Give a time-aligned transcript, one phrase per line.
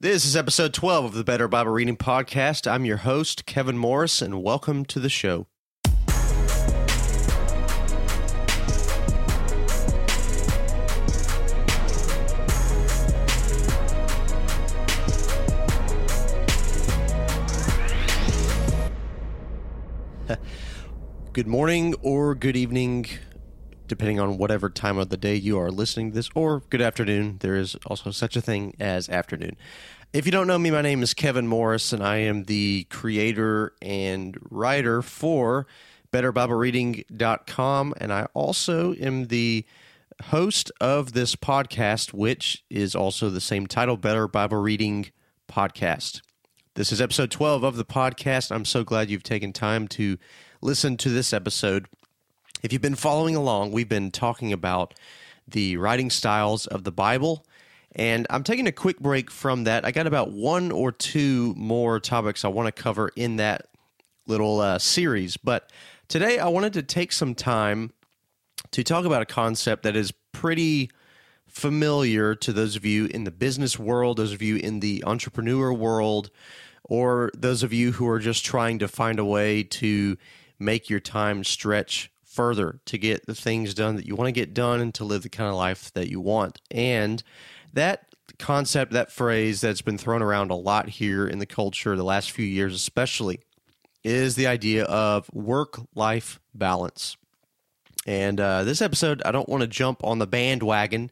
[0.00, 2.70] This is episode 12 of the Better Bible Reading Podcast.
[2.70, 5.48] I'm your host, Kevin Morris, and welcome to the show.
[21.32, 23.06] good morning or good evening,
[23.88, 27.38] depending on whatever time of the day you are listening to this, or good afternoon.
[27.40, 29.56] There is also such a thing as afternoon.
[30.12, 33.74] If you don't know me, my name is Kevin Morris, and I am the creator
[33.82, 35.66] and writer for
[36.12, 39.66] BetterBibleReading.com, and I also am the
[40.24, 45.10] host of this podcast, which is also the same title, Better Bible Reading
[45.48, 46.22] Podcast.
[46.74, 48.50] This is episode 12 of the podcast.
[48.50, 50.16] I'm so glad you've taken time to
[50.60, 51.86] listen to this episode.
[52.60, 54.94] If you've been following along, we've been talking about
[55.46, 57.46] the writing styles of the Bible.
[57.92, 59.84] And I'm taking a quick break from that.
[59.84, 63.68] I got about one or two more topics I want to cover in that
[64.26, 65.36] little uh, series.
[65.36, 65.70] But
[66.08, 67.92] today I wanted to take some time
[68.72, 70.90] to talk about a concept that is pretty
[71.46, 75.72] familiar to those of you in the business world, those of you in the entrepreneur
[75.72, 76.30] world,
[76.82, 80.16] or those of you who are just trying to find a way to
[80.58, 84.54] make your time stretch further to get the things done that you want to get
[84.54, 86.60] done and to live the kind of life that you want.
[86.70, 87.20] And
[87.72, 92.04] that concept, that phrase that's been thrown around a lot here in the culture the
[92.04, 93.40] last few years, especially,
[94.04, 97.16] is the idea of work life balance.
[98.06, 101.10] And uh, this episode, I don't want to jump on the bandwagon.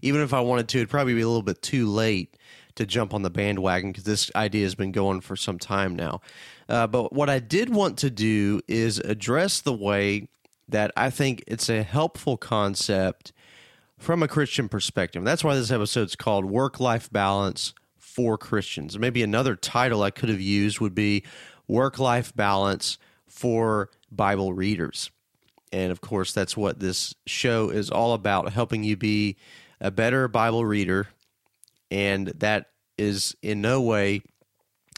[0.00, 2.36] Even if I wanted to, it'd probably be a little bit too late
[2.76, 6.20] to jump on the bandwagon because this idea has been going for some time now.
[6.68, 10.28] Uh, but what I did want to do is address the way
[10.68, 13.32] that I think it's a helpful concept
[13.98, 15.24] from a Christian perspective.
[15.24, 18.98] That's why this episode is called Work Life Balance for Christians.
[18.98, 21.24] Maybe another title I could have used would be
[21.66, 25.10] Work Life Balance for Bible Readers.
[25.72, 29.36] And of course, that's what this show is all about helping you be
[29.80, 31.08] a better Bible reader.
[31.90, 34.22] And that is in no way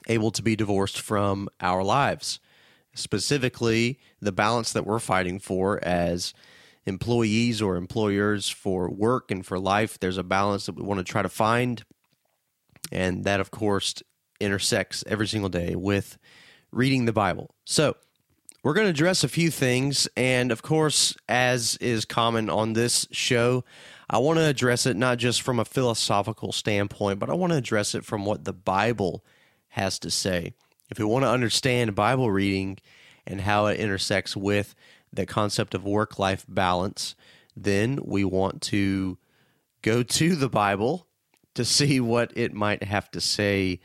[0.09, 2.41] able to be divorced from our lives
[2.95, 6.35] specifically the balance that we're fighting for as
[6.87, 9.99] employees or employers for work and for life.
[9.99, 11.85] There's a balance that we want to try to find.
[12.93, 13.95] And that, of course,
[14.41, 16.19] intersects every single day with
[16.73, 17.55] reading the Bible.
[17.65, 17.97] So,
[18.63, 20.07] we're going to address a few things.
[20.17, 23.65] And of course, as is common on this show,
[24.09, 27.59] I want to address it not just from a philosophical standpoint, but I want to
[27.59, 29.25] address it from what the Bible
[29.69, 30.53] has to say
[30.91, 32.79] if we want to understand Bible reading
[33.27, 34.75] and how it intersects with
[35.13, 37.15] the concept of work life balance,
[37.57, 39.19] then we want to
[39.83, 41.07] go to the Bible
[41.55, 43.81] to see what it might have to say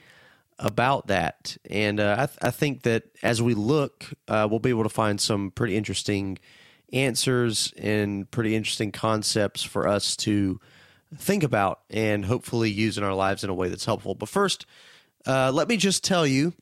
[0.60, 1.58] about that.
[1.70, 4.90] And uh, I, th- I, think that as we look, uh, we'll be able to
[4.90, 6.38] find some pretty interesting
[6.94, 10.60] answers and pretty interesting concepts for us to
[11.18, 14.16] think about and hopefully use in our lives in a way that's helpful.
[14.16, 14.66] But first,
[15.26, 16.54] uh, let me just tell you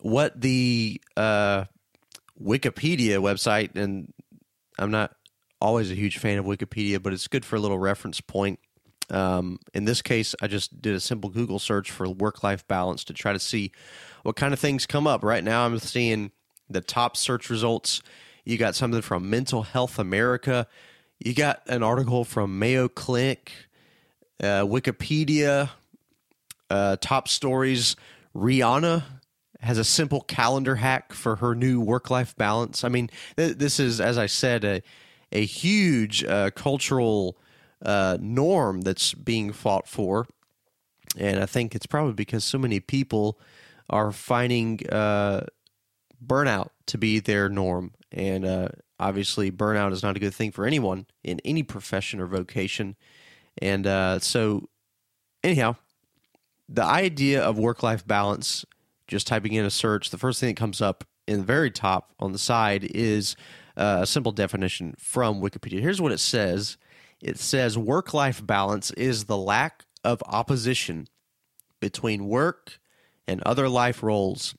[0.00, 1.64] what the uh,
[2.40, 4.12] Wikipedia website, and
[4.78, 5.14] I'm not
[5.60, 8.60] always a huge fan of Wikipedia, but it's good for a little reference point.
[9.10, 13.04] Um, in this case, I just did a simple Google search for work life balance
[13.04, 13.72] to try to see
[14.22, 15.24] what kind of things come up.
[15.24, 16.30] Right now, I'm seeing
[16.68, 18.02] the top search results.
[18.44, 20.66] You got something from Mental Health America.
[21.18, 23.52] You got an article from Mayo Clinic,
[24.40, 25.70] uh, Wikipedia,
[26.70, 27.96] uh, top stories.
[28.36, 29.02] Rihanna
[29.60, 32.84] has a simple calendar hack for her new work life balance.
[32.84, 34.82] I mean, th- this is, as I said, a,
[35.32, 37.36] a huge uh, cultural
[37.84, 40.26] uh, norm that's being fought for.
[41.16, 43.38] And I think it's probably because so many people
[43.90, 45.46] are finding uh,
[46.24, 47.92] burnout to be their norm.
[48.12, 48.68] And uh,
[49.00, 52.96] obviously, burnout is not a good thing for anyone in any profession or vocation.
[53.60, 54.68] And uh, so,
[55.42, 55.76] anyhow,
[56.68, 58.64] the idea of work life balance
[59.08, 62.12] just typing in a search, the first thing that comes up in the very top
[62.20, 63.34] on the side is
[63.76, 65.80] uh, a simple definition from Wikipedia.
[65.80, 66.76] Here's what it says
[67.20, 71.08] it says work life balance is the lack of opposition
[71.80, 72.78] between work
[73.26, 74.54] and other life roles.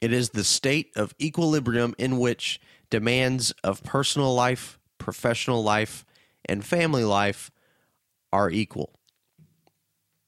[0.00, 2.60] It is the state of equilibrium in which
[2.90, 6.04] demands of personal life, professional life,
[6.44, 7.50] and family life
[8.32, 8.98] are equal.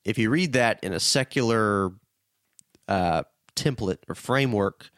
[0.04, 1.92] If you read that in a secular
[2.88, 3.22] uh,
[3.54, 4.90] template or framework,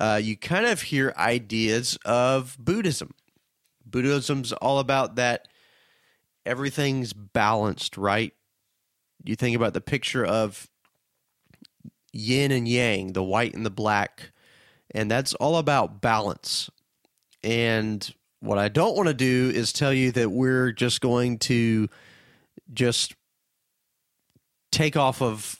[0.00, 3.14] uh, you kind of hear ideas of Buddhism.
[3.86, 5.48] Buddhism's all about that
[6.44, 8.32] everything's balanced, right?
[9.24, 10.68] you think about the picture of
[12.12, 14.32] yin and yang, the white and the black,
[14.94, 16.70] and that's all about balance.
[17.42, 21.88] And what I don't want to do is tell you that we're just going to
[22.72, 23.14] just
[24.70, 25.57] take off of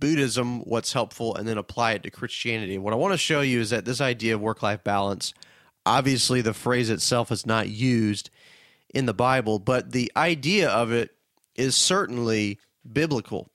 [0.00, 2.78] Buddhism what's helpful and then apply it to Christianity.
[2.78, 5.34] What I want to show you is that this idea of work life balance,
[5.84, 8.30] obviously, the phrase itself is not used
[8.94, 11.10] in the Bible, but the idea of it
[11.54, 12.58] is certainly
[12.90, 13.50] biblical,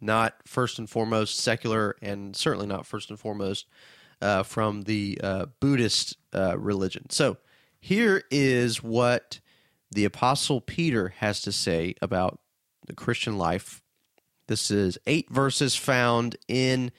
[0.00, 3.66] not first and foremost secular, and certainly not first and foremost
[4.20, 7.08] uh, from the uh, Buddhist uh, religion.
[7.10, 7.38] So
[7.80, 9.40] here is what
[9.90, 12.40] the Apostle Peter has to say about
[12.86, 13.82] the Christian life.
[14.48, 16.92] This is eight verses found in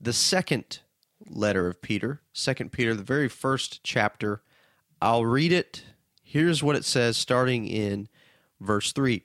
[0.00, 0.80] the second
[1.28, 4.42] letter of Peter, Second Peter, the very first chapter.
[5.00, 5.84] I'll read it.
[6.22, 8.08] Here's what it says, starting in
[8.60, 9.22] verse 3.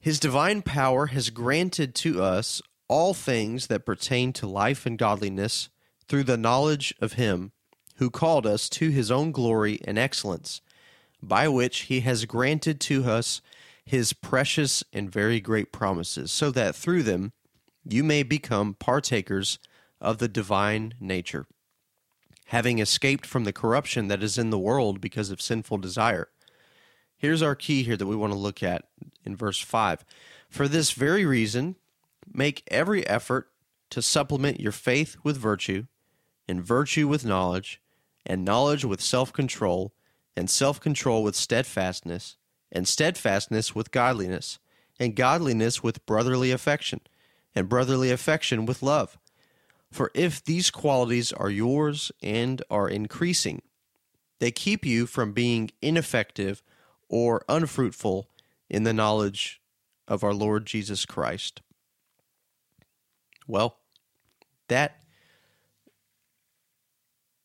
[0.00, 5.70] His divine power has granted to us all things that pertain to life and godliness
[6.06, 7.52] through the knowledge of Him
[7.96, 10.60] who called us to His own glory and excellence,
[11.22, 13.40] by which He has granted to us
[13.86, 17.32] His precious and very great promises, so that through them
[17.84, 19.58] you may become partakers
[20.00, 21.46] of the divine nature,
[22.46, 26.28] having escaped from the corruption that is in the world because of sinful desire.
[27.16, 28.84] Here's our key here that we want to look at
[29.24, 30.04] in verse 5.
[30.48, 31.76] For this very reason,
[32.32, 33.48] make every effort
[33.90, 35.86] to supplement your faith with virtue,
[36.48, 37.80] and virtue with knowledge,
[38.26, 39.92] and knowledge with self control,
[40.36, 42.36] and self control with steadfastness,
[42.74, 44.58] and steadfastness with godliness,
[44.98, 47.00] and godliness with brotherly affection,
[47.54, 49.16] and brotherly affection with love.
[49.92, 53.62] For if these qualities are yours and are increasing,
[54.40, 56.62] they keep you from being ineffective
[57.08, 58.28] or unfruitful
[58.68, 59.60] in the knowledge
[60.08, 61.60] of our Lord Jesus Christ.
[63.46, 63.78] Well,
[64.68, 65.02] that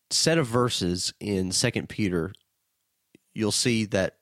[0.10, 2.34] set of verses in Second Peter,
[3.34, 4.19] you'll see that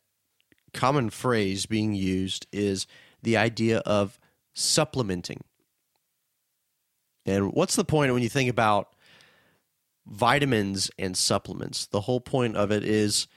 [0.78, 2.86] common phrase being used is
[3.24, 4.20] the idea of
[4.54, 5.44] supplementing.
[7.26, 8.94] And what's the point when you think about
[10.06, 11.88] vitamins and supplements?
[11.88, 13.28] The whole point of it is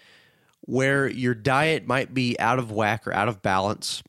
[0.61, 4.03] where your diet might be out of whack or out of balance.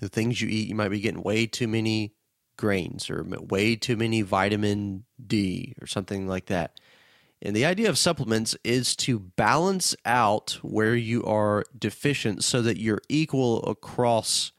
[0.00, 2.14] The things you eat, you might be getting way too many
[2.58, 6.78] grains or way too many vitamin D or something like that.
[7.42, 12.80] And the idea of supplements is to balance out where you are deficient so that
[12.80, 14.52] you're equal across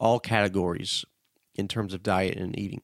[0.00, 1.04] all categories
[1.54, 2.82] in terms of diet and eating.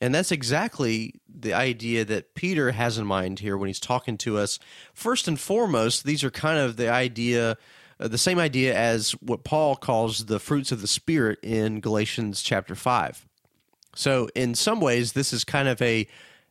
[0.00, 4.36] And that's exactly the idea that Peter has in mind here when he's talking to
[4.36, 4.58] us.
[4.92, 7.56] First and foremost, these are kind of the idea,
[8.00, 12.42] uh, the same idea as what Paul calls the fruits of the Spirit in Galatians
[12.42, 13.28] chapter 5.
[13.94, 16.08] So, in some ways, this is kind of a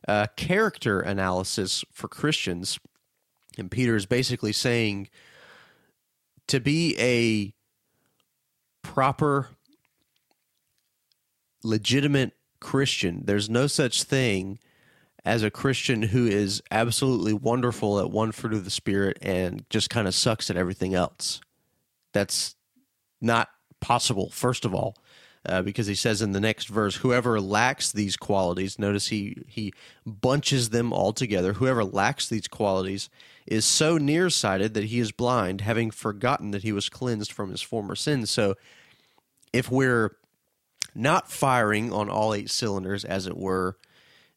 [0.08, 2.78] uh, character analysis for Christians.
[3.58, 5.08] And Peter is basically saying
[6.48, 7.54] to be a
[8.86, 9.48] proper,
[11.62, 14.58] legitimate Christian, there's no such thing
[15.24, 19.88] as a Christian who is absolutely wonderful at one fruit of the Spirit and just
[19.88, 21.40] kind of sucks at everything else.
[22.12, 22.56] That's
[23.20, 23.48] not
[23.80, 24.96] possible, first of all
[25.46, 29.72] uh, because he says in the next verse, whoever lacks these qualities, notice he, he
[30.06, 31.54] bunches them all together.
[31.54, 33.08] Whoever lacks these qualities
[33.46, 37.60] is so nearsighted that he is blind, having forgotten that he was cleansed from his
[37.60, 38.30] former sins.
[38.30, 38.54] So
[39.52, 40.16] if we're
[40.94, 43.76] not firing on all eight cylinders, as it were,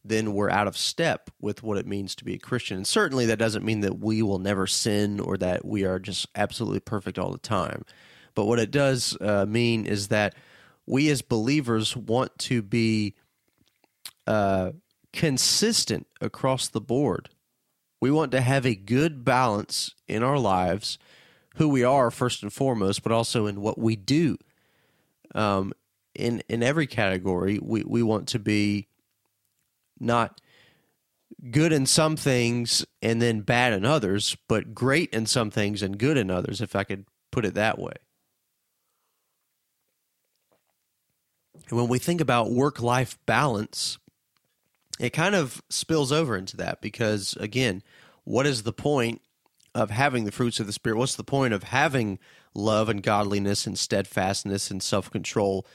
[0.03, 2.77] then we're out of step with what it means to be a Christian.
[2.77, 6.27] And certainly that doesn't mean that we will never sin or that we are just
[6.35, 7.83] absolutely perfect all the time.
[8.35, 10.35] But what it does uh, mean is that
[10.85, 13.15] we as believers want to be
[14.27, 14.71] uh,
[15.13, 17.29] consistent across the board.
[18.01, 20.99] We want to have a good balance in our lives,
[21.55, 24.37] who we are first and foremost, but also in what we do.
[25.33, 25.73] Um,
[26.13, 28.87] in in every category, we we want to be
[29.99, 30.39] not
[31.51, 35.97] good in some things and then bad in others, but great in some things and
[35.97, 37.93] good in others, if I could put it that way.
[41.69, 43.97] And when we think about work life balance,
[44.99, 47.83] it kind of spills over into that because, again,
[48.23, 49.21] what is the point
[49.73, 50.97] of having the fruits of the Spirit?
[50.97, 52.19] What's the point of having
[52.53, 55.65] love and godliness and steadfastness and self control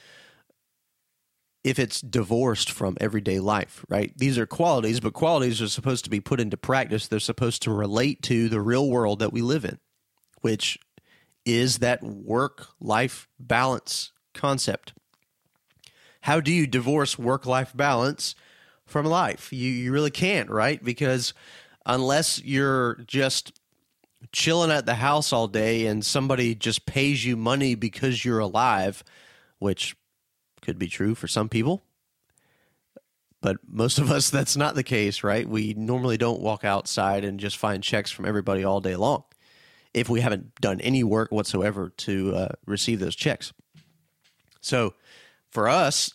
[1.63, 4.11] if it's divorced from everyday life, right?
[4.17, 7.07] These are qualities, but qualities are supposed to be put into practice.
[7.07, 9.77] They're supposed to relate to the real world that we live in,
[10.41, 10.79] which
[11.45, 14.93] is that work life balance concept.
[16.21, 18.35] How do you divorce work life balance
[18.85, 19.51] from life?
[19.51, 20.83] You, you really can't, right?
[20.83, 21.33] Because
[21.85, 23.59] unless you're just
[24.31, 29.03] chilling at the house all day and somebody just pays you money because you're alive,
[29.59, 29.95] which
[30.61, 31.81] could be true for some people.
[33.41, 35.47] But most of us, that's not the case, right?
[35.47, 39.23] We normally don't walk outside and just find checks from everybody all day long
[39.93, 43.51] if we haven't done any work whatsoever to uh, receive those checks.
[44.61, 44.93] So
[45.51, 46.13] for us,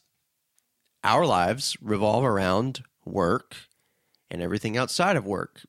[1.04, 3.56] our lives revolve around work
[4.30, 5.62] and everything outside of work.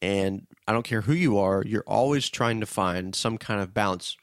[0.00, 3.74] And I don't care who you are, you're always trying to find some kind of
[3.74, 4.16] balance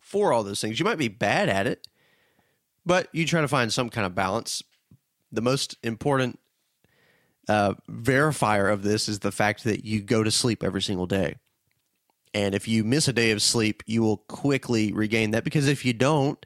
[0.00, 0.78] for all those things.
[0.78, 1.86] You might be bad at it,
[2.86, 4.62] but you try to find some kind of balance.
[5.30, 6.38] The most important
[7.48, 11.36] uh, verifier of this is the fact that you go to sleep every single day.
[12.34, 15.84] And if you miss a day of sleep, you will quickly regain that because if
[15.84, 16.44] you don't,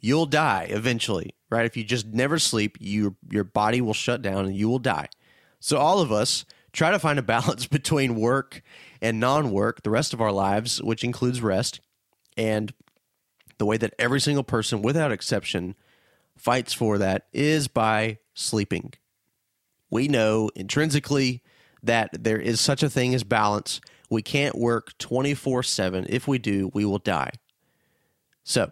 [0.00, 1.66] you'll die eventually, right?
[1.66, 5.08] If you just never sleep, you, your body will shut down and you will die.
[5.60, 8.62] So, all of us try to find a balance between work
[9.02, 11.80] and non work the rest of our lives, which includes rest.
[12.36, 12.72] And
[13.58, 15.74] the way that every single person, without exception,
[16.36, 18.94] fights for that is by sleeping.
[19.90, 21.42] We know intrinsically
[21.82, 23.80] that there is such a thing as balance.
[24.10, 26.06] We can't work 24 7.
[26.08, 27.32] If we do, we will die.
[28.44, 28.70] So,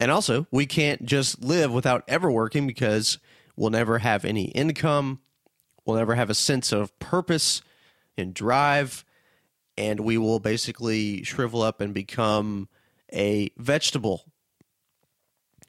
[0.00, 3.18] and also, we can't just live without ever working because
[3.56, 5.20] we'll never have any income.
[5.84, 7.62] We'll never have a sense of purpose
[8.16, 9.04] and drive.
[9.78, 12.68] And we will basically shrivel up and become
[13.12, 14.24] a vegetable.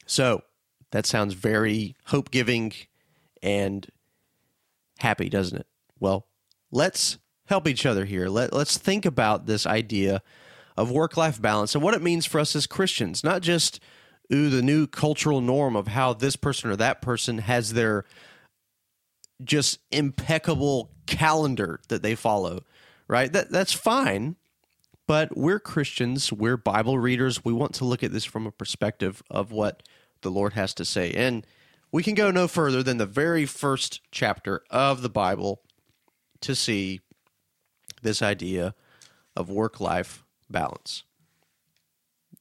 [0.05, 0.43] So
[0.91, 2.73] that sounds very hope giving
[3.41, 3.87] and
[4.99, 5.67] happy, doesn't it?
[5.99, 6.27] Well,
[6.71, 8.27] let's help each other here.
[8.27, 10.21] Let, let's think about this idea
[10.75, 13.79] of work life balance and what it means for us as Christians, not just
[14.33, 18.05] ooh, the new cultural norm of how this person or that person has their
[19.43, 22.61] just impeccable calendar that they follow,
[23.07, 23.31] right?
[23.31, 24.35] That that's fine,
[25.07, 27.45] but we're Christians, we're Bible readers.
[27.45, 29.83] We want to look at this from a perspective of what
[30.21, 31.11] the Lord has to say.
[31.11, 31.45] And
[31.91, 35.61] we can go no further than the very first chapter of the Bible
[36.41, 37.01] to see
[38.01, 38.75] this idea
[39.35, 41.03] of work life balance.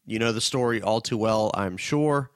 [0.09, 2.31] You know the story all too well, I'm sure.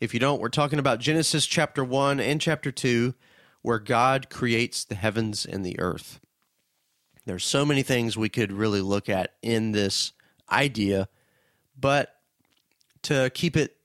[0.00, 3.14] If you don't, we're talking about Genesis chapter 1 and chapter 2,
[3.62, 6.18] where God creates the heavens and the earth.
[7.26, 10.12] There's so many things we could really look at in this
[10.50, 11.08] idea,
[11.78, 12.16] but
[13.02, 13.76] to keep it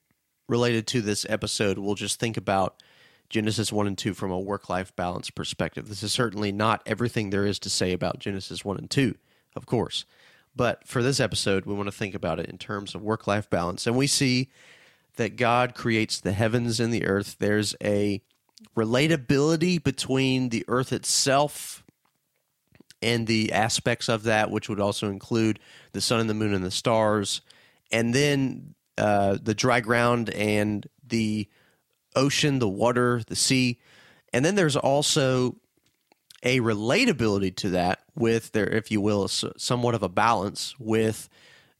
[0.47, 2.81] related to this episode, we'll just think about
[3.29, 5.89] Genesis 1 and 2 from a work life balance perspective.
[5.89, 9.13] This is certainly not everything there is to say about Genesis 1 and 2,
[9.55, 10.05] of course.
[10.55, 13.49] But for this episode, we want to think about it in terms of work life
[13.49, 13.85] balance.
[13.85, 14.49] And we see
[15.17, 17.37] that God creates the heavens and the earth.
[17.39, 18.21] There's a
[18.75, 21.83] relatability between the earth itself
[23.01, 25.59] and the aspects of that, which would also include
[25.91, 27.41] the sun and the moon and the stars,
[27.91, 31.47] and then uh, the dry ground and the
[32.15, 33.79] ocean, the water, the sea.
[34.33, 35.57] And then there's also
[36.45, 41.27] a relatability to that with there, if you will, somewhat of a balance with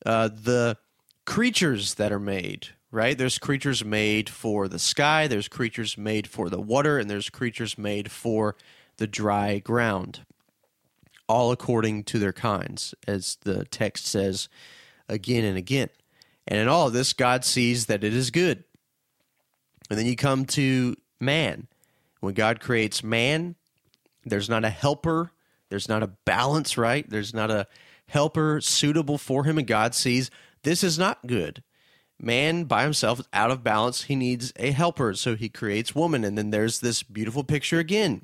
[0.06, 0.78] uh, the
[1.26, 2.70] creatures that are made.
[2.92, 3.18] Right?
[3.18, 5.28] There's creatures made for the sky.
[5.28, 8.56] There's creatures made for the water, and there's creatures made for
[8.98, 10.26] the dry ground.
[11.28, 14.48] All according to their kinds, as the text says
[15.10, 15.90] again and again.
[16.48, 18.64] And in all of this, God sees that it is good.
[19.90, 21.68] And then you come to man.
[22.22, 23.56] When God creates man,
[24.26, 25.32] there's not a helper.
[25.70, 27.10] There's not a balance, right?
[27.10, 27.68] There's not a
[28.08, 29.58] helper suitable for him.
[29.58, 30.30] And God sees
[30.64, 31.64] this is not good.
[32.20, 34.04] Man by himself is out of balance.
[34.04, 35.14] He needs a helper.
[35.14, 36.24] So he creates woman.
[36.24, 38.24] And then there's this beautiful picture again.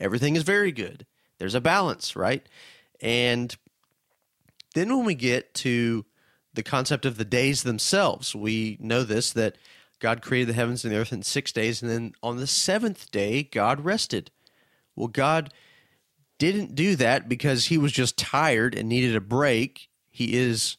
[0.00, 1.06] Everything is very good.
[1.38, 2.46] There's a balance, right?
[3.00, 3.54] And
[4.74, 6.04] then when we get to
[6.52, 9.56] the concept of the days themselves, we know this that
[9.98, 11.82] God created the heavens and the earth in six days.
[11.82, 14.30] And then on the seventh day, God rested.
[14.96, 15.52] Well, God
[16.38, 19.88] didn't do that because he was just tired and needed a break.
[20.10, 20.76] He is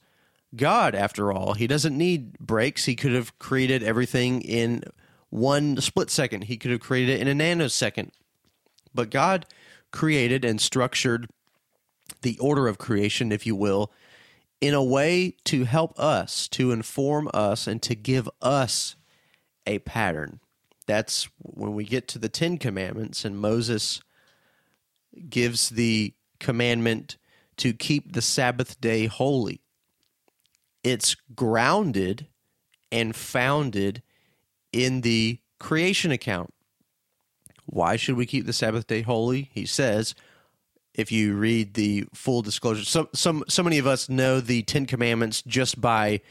[0.55, 1.53] God, after all.
[1.53, 2.85] He doesn't need breaks.
[2.85, 4.83] He could have created everything in
[5.29, 8.11] one split second, he could have created it in a nanosecond.
[8.93, 9.45] But God
[9.91, 11.29] created and structured
[12.21, 13.91] the order of creation, if you will,
[14.61, 18.95] in a way to help us, to inform us, and to give us
[19.65, 20.39] a pattern.
[20.87, 24.01] That's when we get to the Ten Commandments and Moses
[25.29, 27.17] gives the commandment
[27.57, 29.61] to keep the Sabbath day holy.
[30.83, 32.27] It's grounded
[32.91, 34.03] and founded
[34.71, 36.53] in the creation account.
[37.65, 39.49] Why should we keep the Sabbath day holy?
[39.53, 40.13] He says,
[40.93, 44.85] if you read the full disclosure, so, some so many of us know the Ten
[44.85, 46.21] Commandments just by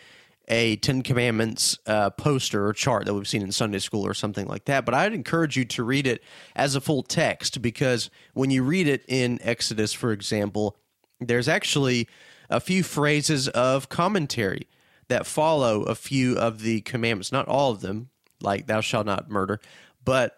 [0.49, 4.47] a Ten Commandments uh, poster or chart that we've seen in Sunday school or something
[4.47, 4.85] like that.
[4.85, 6.23] But I'd encourage you to read it
[6.55, 10.77] as a full text because when you read it in Exodus, for example,
[11.21, 12.09] there's actually
[12.51, 14.69] a few phrases of commentary
[15.09, 18.11] that follow a few of the commandments, not all of them,
[18.41, 19.61] like thou shalt not murder,
[20.05, 20.37] but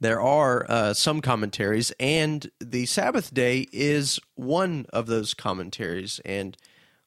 [0.00, 6.20] there are uh, some commentaries, and the Sabbath day is one of those commentaries.
[6.24, 6.56] And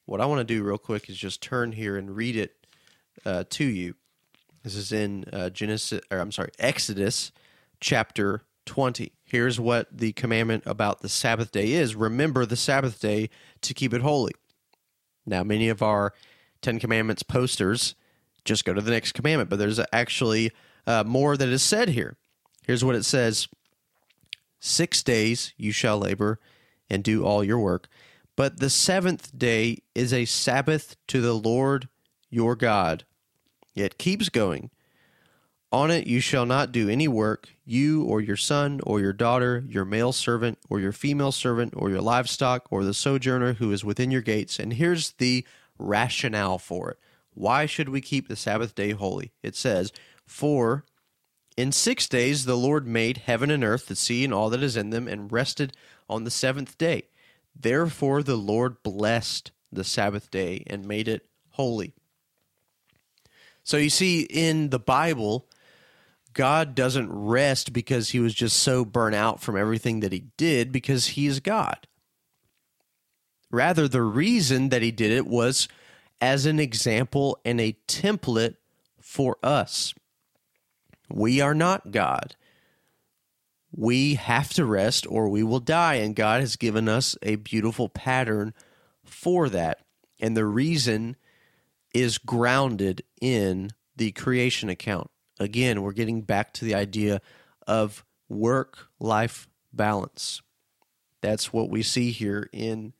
[0.08, 2.66] what I want to do real quick is just turn here and read it
[3.26, 3.94] uh, to you.
[4.62, 7.30] This is in uh, Genesis, or I'm sorry, Exodus
[7.78, 9.12] chapter 20.
[9.24, 13.28] Here's what the commandment about the Sabbath day is remember the Sabbath day
[13.60, 14.32] to keep it holy.
[15.26, 16.14] Now, many of our
[16.62, 17.94] Ten Commandments posters
[18.46, 20.52] just go to the next commandment, but there's actually
[20.86, 22.16] uh, more that is said here.
[22.66, 23.46] Here's what it says
[24.58, 26.40] Six days you shall labor
[26.88, 27.88] and do all your work,
[28.38, 31.88] but the seventh day is a Sabbath to the Lord
[32.30, 33.02] your God.
[33.74, 34.70] It keeps going.
[35.72, 39.64] On it you shall not do any work, you or your son or your daughter,
[39.68, 43.84] your male servant or your female servant or your livestock or the sojourner who is
[43.84, 44.60] within your gates.
[44.60, 45.44] And here's the
[45.76, 46.98] rationale for it.
[47.34, 49.32] Why should we keep the Sabbath day holy?
[49.42, 49.92] It says,
[50.28, 50.84] For
[51.56, 54.76] in six days the Lord made heaven and earth, the sea and all that is
[54.76, 55.72] in them, and rested
[56.08, 57.08] on the seventh day.
[57.58, 61.94] Therefore the Lord blessed the Sabbath day and made it holy.
[63.64, 65.46] So you see, in the Bible,
[66.32, 70.72] God doesn't rest because he was just so burnt out from everything that he did,
[70.72, 71.86] because he is God.
[73.50, 75.68] Rather, the reason that he did it was
[76.20, 78.56] as an example and a template
[79.00, 79.94] for us.
[81.10, 82.36] We are not God.
[83.70, 87.88] We have to rest or we will die, and God has given us a beautiful
[87.88, 88.54] pattern
[89.04, 89.80] for that.
[90.20, 91.16] And the reason
[91.94, 95.10] is grounded in the creation account.
[95.38, 97.20] Again, we're getting back to the idea
[97.66, 100.42] of work life balance.
[101.20, 102.92] That's what we see here in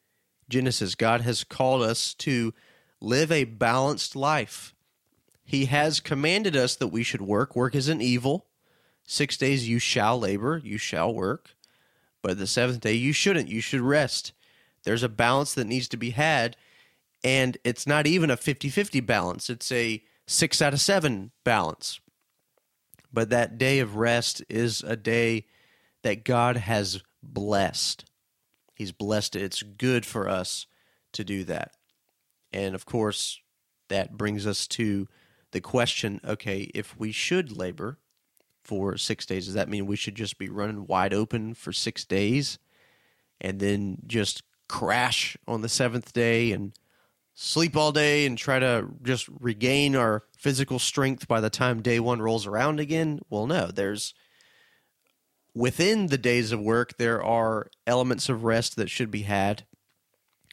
[0.48, 0.94] Genesis.
[0.94, 2.52] God has called us to
[3.00, 4.74] live a balanced life.
[5.44, 7.56] He has commanded us that we should work.
[7.56, 8.47] Work isn't evil.
[9.10, 11.54] Six days you shall labor, you shall work.
[12.20, 13.48] But the seventh day you shouldn't.
[13.48, 14.34] You should rest.
[14.84, 16.58] There's a balance that needs to be had.
[17.24, 22.00] And it's not even a 50 50 balance, it's a six out of seven balance.
[23.10, 25.46] But that day of rest is a day
[26.02, 28.04] that God has blessed.
[28.74, 29.42] He's blessed it.
[29.42, 30.66] It's good for us
[31.12, 31.72] to do that.
[32.52, 33.40] And of course,
[33.88, 35.08] that brings us to
[35.52, 37.96] the question okay, if we should labor
[38.68, 42.04] for six days, does that mean we should just be running wide open for six
[42.04, 42.58] days
[43.40, 46.74] and then just crash on the seventh day and
[47.32, 51.98] sleep all day and try to just regain our physical strength by the time day
[51.98, 53.20] one rolls around again?
[53.30, 54.12] Well, no, there's
[55.54, 59.64] within the days of work, there are elements of rest that should be had,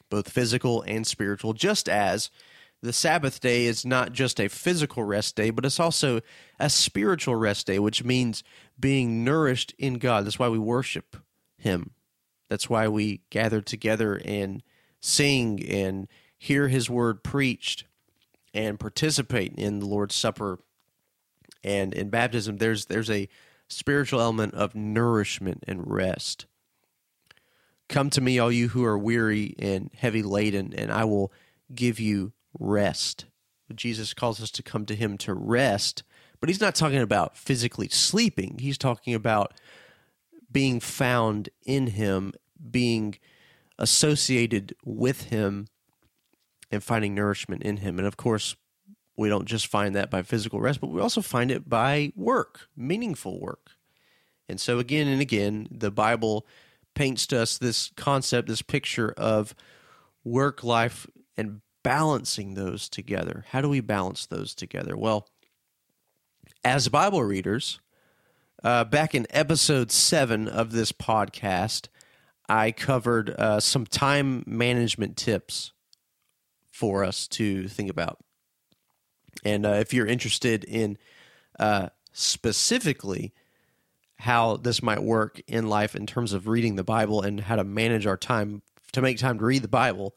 [0.08, 2.30] both physical and spiritual, just as
[2.82, 6.20] the Sabbath day is not just a physical rest day, but it's also
[6.60, 8.44] a spiritual rest day, which means
[8.78, 10.24] being nourished in God.
[10.24, 11.16] That's why we worship
[11.56, 11.90] Him.
[12.48, 14.62] That's why we gather together and
[15.00, 16.06] sing and
[16.38, 17.84] hear His word preached
[18.52, 20.60] and participate in the Lord's Supper
[21.64, 22.58] and in baptism.
[22.58, 23.28] There's there's a
[23.68, 26.46] spiritual element of nourishment and rest.
[27.88, 31.32] Come to me, all you who are weary and heavy laden, and I will
[31.74, 33.26] give you rest.
[33.74, 36.02] Jesus calls us to come to him to rest,
[36.40, 38.58] but he's not talking about physically sleeping.
[38.60, 39.54] He's talking about
[40.50, 42.32] being found in him,
[42.70, 43.18] being
[43.78, 45.68] associated with him,
[46.70, 47.98] and finding nourishment in him.
[47.98, 48.56] And of course,
[49.16, 52.68] we don't just find that by physical rest, but we also find it by work,
[52.76, 53.70] meaningful work.
[54.48, 56.46] And so, again and again, the Bible
[56.94, 59.54] paints to us this concept, this picture of
[60.24, 63.44] work life and balancing those together.
[63.50, 64.96] How do we balance those together?
[64.96, 65.28] Well,
[66.64, 67.78] as Bible readers,
[68.64, 71.86] uh, back in episode seven of this podcast,
[72.48, 75.74] I covered uh, some time management tips
[76.72, 78.18] for us to think about.
[79.44, 80.98] And uh, if you're interested in
[81.60, 83.32] uh, specifically
[84.16, 87.62] how this might work in life in terms of reading the Bible and how to
[87.62, 90.16] manage our time to make time to read the Bible,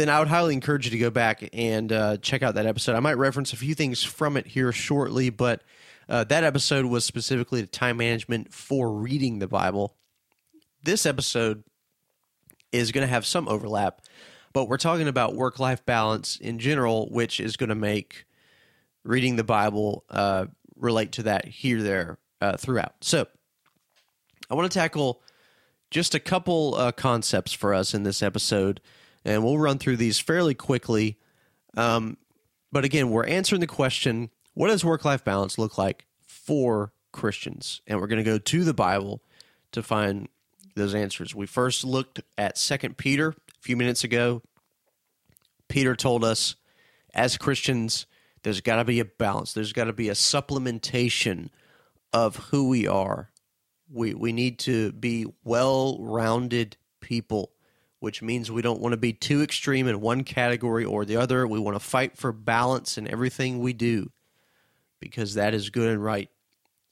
[0.00, 2.96] then I would highly encourage you to go back and uh, check out that episode.
[2.96, 5.62] I might reference a few things from it here shortly, but
[6.08, 9.94] uh, that episode was specifically to time management for reading the Bible.
[10.82, 11.64] This episode
[12.72, 14.00] is going to have some overlap,
[14.54, 18.24] but we're talking about work life balance in general, which is going to make
[19.04, 22.94] reading the Bible uh, relate to that here, there, uh, throughout.
[23.02, 23.26] So
[24.48, 25.20] I want to tackle
[25.90, 28.80] just a couple uh, concepts for us in this episode,
[29.24, 31.18] and we'll run through these fairly quickly.
[31.76, 32.16] Um,
[32.72, 37.80] but again, we're answering the question what does work life balance look like for Christians?
[37.86, 39.22] And we're going to go to the Bible
[39.72, 40.28] to find
[40.74, 41.34] those answers.
[41.34, 44.42] We first looked at Second Peter a few minutes ago.
[45.68, 46.56] Peter told us
[47.14, 48.06] as Christians,
[48.42, 49.52] there's got to be a balance.
[49.52, 51.50] There's got to be a supplementation
[52.12, 53.30] of who we are.
[53.92, 57.52] We we need to be well-rounded people,
[58.00, 61.46] which means we don't want to be too extreme in one category or the other.
[61.46, 64.10] We want to fight for balance in everything we do
[64.98, 66.30] because that is good and right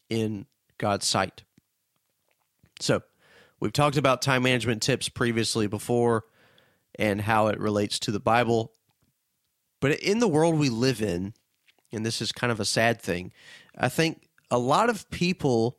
[0.09, 1.43] in God's sight.
[2.81, 3.03] So,
[3.59, 6.25] we've talked about time management tips previously before
[6.99, 8.73] and how it relates to the Bible.
[9.81, 11.35] But in the world we live in,
[11.93, 13.33] and this is kind of a sad thing,
[13.77, 15.79] I think a lot of people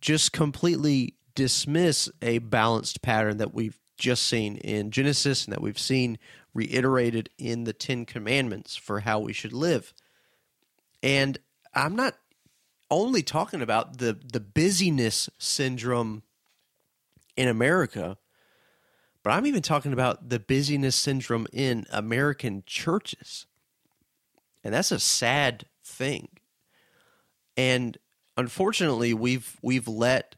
[0.00, 5.78] just completely dismiss a balanced pattern that we've just seen in Genesis and that we've
[5.78, 6.18] seen
[6.52, 9.92] reiterated in the Ten Commandments for how we should live.
[11.02, 11.38] And
[11.74, 12.14] I'm not
[12.90, 16.22] only talking about the the busyness syndrome
[17.36, 18.16] in America,
[19.22, 23.46] but I'm even talking about the busyness syndrome in American churches.
[24.62, 26.28] And that's a sad thing.
[27.56, 27.98] And
[28.36, 30.36] unfortunately, we've we've let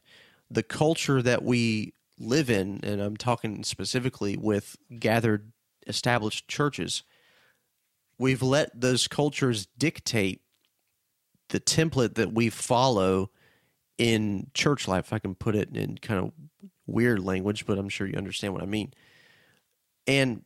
[0.49, 5.51] the culture that we live in, and I'm talking specifically with gathered
[5.85, 7.03] established churches,
[8.17, 10.41] we've let those cultures dictate
[11.49, 13.31] the template that we follow
[13.97, 15.13] in church life.
[15.13, 16.31] I can put it in kind of
[16.85, 18.93] weird language, but I'm sure you understand what I mean.
[20.05, 20.43] And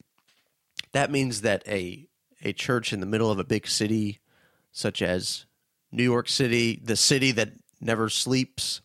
[0.94, 2.08] that means that a
[2.44, 4.20] a church in the middle of a big city,
[4.72, 5.46] such as
[5.92, 8.82] New York City, the city that never sleeps.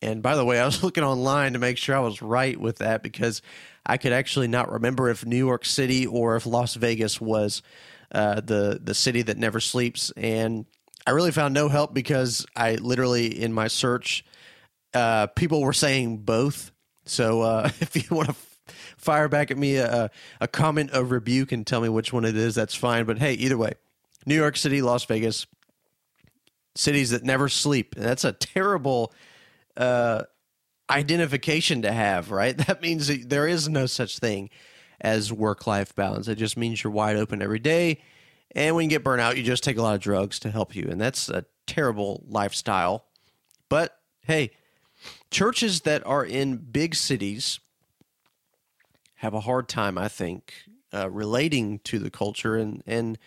[0.00, 2.78] And by the way, I was looking online to make sure I was right with
[2.78, 3.42] that because
[3.84, 7.62] I could actually not remember if New York City or if Las Vegas was
[8.12, 10.12] uh, the the city that never sleeps.
[10.16, 10.66] And
[11.06, 14.24] I really found no help because I literally in my search,
[14.94, 16.70] uh, people were saying both.
[17.06, 18.34] So uh, if you want to
[18.96, 22.36] fire back at me a, a comment of rebuke and tell me which one it
[22.36, 23.04] is, that's fine.
[23.04, 23.72] But hey, either way,
[24.26, 25.46] New York City, Las Vegas,
[26.74, 27.94] cities that never sleep.
[27.94, 29.12] That's a terrible
[29.78, 30.24] uh,
[30.90, 32.56] identification to have, right?
[32.66, 34.50] That means that there is no such thing
[35.00, 36.28] as work life balance.
[36.28, 38.02] It just means you're wide open every day.
[38.54, 40.74] And when you get burnt out, you just take a lot of drugs to help
[40.74, 40.88] you.
[40.90, 43.04] And that's a terrible lifestyle.
[43.68, 44.50] But hey,
[45.30, 47.60] churches that are in big cities
[49.16, 50.54] have a hard time, I think,
[50.92, 52.56] uh, relating to the culture.
[52.56, 53.18] And, and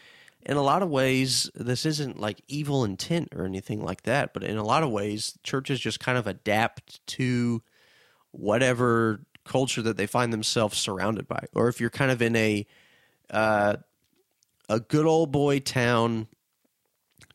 [0.44, 4.34] in a lot of ways, this isn't like evil intent or anything like that.
[4.34, 7.62] But in a lot of ways, churches just kind of adapt to
[8.32, 11.46] whatever culture that they find themselves surrounded by.
[11.54, 12.66] Or if you're kind of in a
[13.30, 13.78] uh,
[14.70, 16.28] a good old boy town,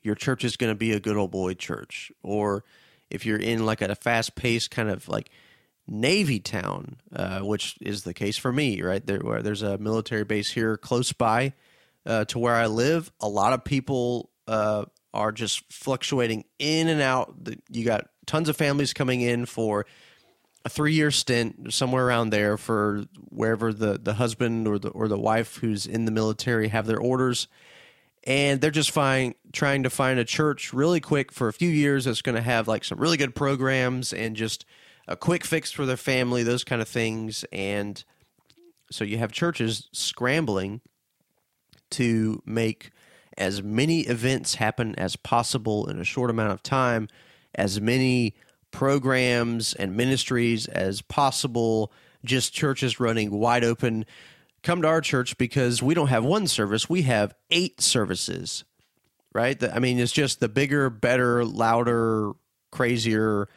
[0.03, 2.11] your church is going to be a good old boy church.
[2.23, 2.65] Or
[3.11, 5.31] if you're in like a fast paced kind of like
[5.87, 9.21] Navy town, uh, which is the case for me, right there.
[9.43, 11.55] There's a military base here close by
[12.07, 13.11] uh, to where I live.
[13.21, 17.35] A lot of people uh, are just fluctuating in and out.
[17.71, 19.87] You got tons of families coming in for
[20.65, 25.09] a three year stint somewhere around there for wherever the, the husband or the or
[25.09, 27.49] the wife who's in the military have their orders.
[28.25, 32.07] And they're just find, trying to find a church really quick for a few years
[32.07, 34.67] that's going to have like some really good programs and just
[35.07, 37.45] a quick fix for their family, those kind of things.
[37.53, 38.03] And
[38.91, 40.81] so you have churches scrambling
[41.93, 42.91] to make
[43.37, 47.09] as many events happen as possible in a short amount of time,
[47.55, 48.35] as many
[48.71, 51.93] programs and ministries as possible,
[52.25, 54.05] just churches running wide open.
[54.63, 58.65] Come to our church because we don't have one service, we have eight services,
[59.33, 59.63] right?
[59.63, 62.33] I mean, it's just the bigger, better, louder,
[62.73, 63.49] crazier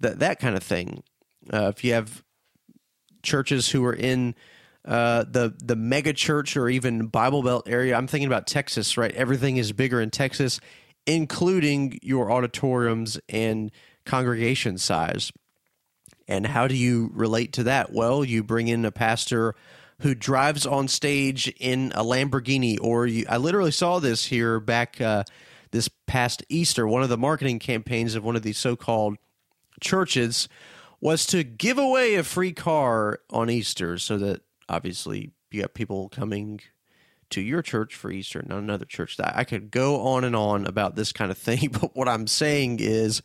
[0.00, 1.02] that that kind of thing.
[1.52, 2.22] Uh, if you have
[3.22, 4.34] churches who are in
[4.86, 9.12] uh, the the mega church or even Bible Belt area, I'm thinking about Texas, right?
[9.12, 10.60] Everything is bigger in Texas,
[11.06, 13.72] including your auditoriums and
[14.04, 15.32] congregation size.
[16.28, 17.92] And how do you relate to that?
[17.92, 19.54] Well, you bring in a pastor
[20.00, 25.00] who drives on stage in a Lamborghini, or you, I literally saw this here back
[25.00, 25.24] uh,
[25.70, 26.86] this past Easter.
[26.86, 29.16] One of the marketing campaigns of one of these so called
[29.80, 30.48] churches
[31.00, 36.08] was to give away a free car on Easter so that obviously you got people
[36.08, 36.60] coming
[37.30, 39.16] to your church for Easter, not another church.
[39.20, 42.78] I could go on and on about this kind of thing, but what I'm saying
[42.80, 43.22] is,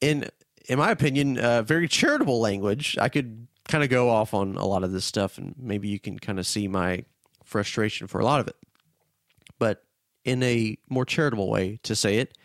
[0.00, 0.28] in
[0.66, 2.96] in my opinion, uh, very charitable language.
[2.98, 5.98] I could kind of go off on a lot of this stuff, and maybe you
[5.98, 7.04] can kind of see my
[7.44, 8.56] frustration for a lot of it.
[9.58, 9.84] But
[10.24, 12.36] in a more charitable way to say it,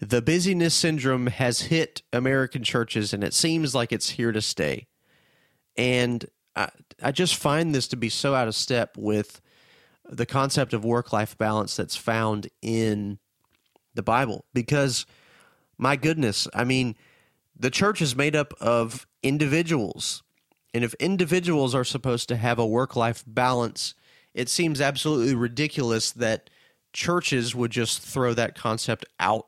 [0.00, 4.86] the busyness syndrome has hit American churches, and it seems like it's here to stay.
[5.76, 6.24] And
[6.56, 6.70] I,
[7.02, 9.40] I just find this to be so out of step with
[10.08, 13.18] the concept of work life balance that's found in
[13.94, 14.44] the Bible.
[14.52, 15.06] Because,
[15.78, 16.96] my goodness, I mean,
[17.56, 20.22] the church is made up of individuals.
[20.72, 23.94] And if individuals are supposed to have a work life balance,
[24.34, 26.50] it seems absolutely ridiculous that
[26.92, 29.46] churches would just throw that concept out.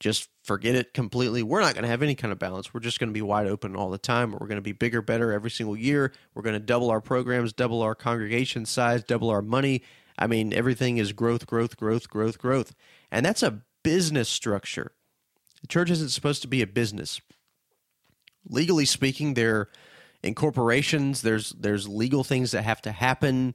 [0.00, 1.42] Just forget it completely.
[1.42, 2.74] We're not going to have any kind of balance.
[2.74, 4.32] We're just going to be wide open all the time.
[4.32, 6.12] We're going to be bigger, better every single year.
[6.34, 9.82] We're going to double our programs, double our congregation size, double our money.
[10.18, 12.74] I mean, everything is growth, growth, growth, growth, growth.
[13.10, 14.92] And that's a business structure.
[15.62, 17.20] The church isn't supposed to be a business.
[18.48, 19.68] Legally speaking, they're
[20.22, 21.22] incorporations.
[21.22, 23.54] There's there's legal things that have to happen.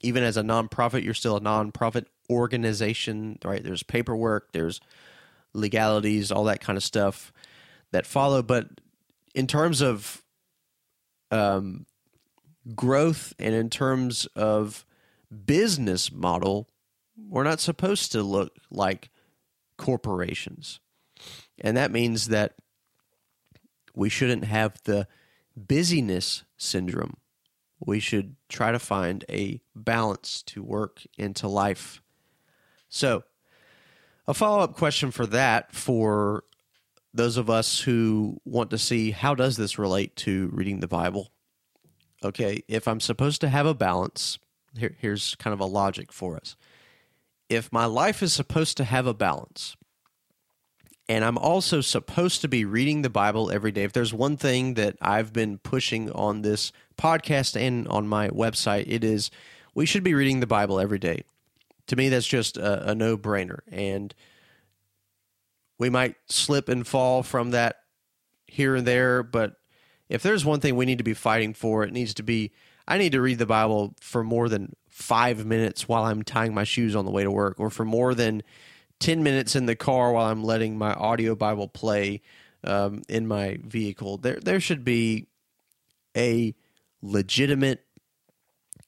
[0.00, 3.62] Even as a nonprofit, you're still a nonprofit organization, right?
[3.62, 4.80] There's paperwork, there's
[5.54, 7.32] legalities, all that kind of stuff
[7.90, 8.42] that follow.
[8.42, 8.68] But
[9.34, 10.22] in terms of
[11.30, 11.86] um,
[12.74, 14.84] growth and in terms of
[15.46, 16.68] business model,
[17.16, 19.10] we're not supposed to look like
[19.76, 20.80] corporations.
[21.60, 22.54] And that means that
[23.94, 25.06] we shouldn't have the
[25.56, 27.16] busyness syndrome.
[27.84, 32.00] We should try to find a balance to work into life.
[32.88, 33.24] So,
[34.26, 36.44] a follow up question for that for
[37.14, 41.30] those of us who want to see how does this relate to reading the Bible?
[42.24, 44.38] Okay, if I'm supposed to have a balance,
[44.78, 46.56] here, here's kind of a logic for us.
[47.48, 49.76] If my life is supposed to have a balance,
[51.08, 53.82] and I'm also supposed to be reading the Bible every day.
[53.82, 58.84] If there's one thing that I've been pushing on this podcast and on my website,
[58.86, 59.30] it is
[59.74, 61.24] we should be reading the Bible every day.
[61.92, 63.58] To me, that's just a, a no brainer.
[63.70, 64.14] And
[65.78, 67.80] we might slip and fall from that
[68.46, 69.56] here and there, but
[70.08, 72.50] if there's one thing we need to be fighting for, it needs to be
[72.88, 76.64] I need to read the Bible for more than five minutes while I'm tying my
[76.64, 78.42] shoes on the way to work, or for more than
[79.00, 82.22] 10 minutes in the car while I'm letting my audio Bible play
[82.64, 84.16] um, in my vehicle.
[84.16, 85.26] There, there should be
[86.16, 86.54] a
[87.02, 87.84] legitimate,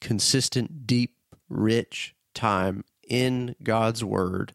[0.01, 1.15] consistent, deep,
[1.49, 4.53] rich time in God's Word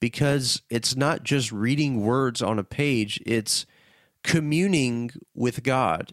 [0.00, 3.66] because it's not just reading words on a page, it's
[4.24, 6.12] communing with God.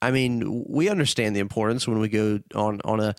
[0.00, 3.16] I mean, we understand the importance when we go on, on a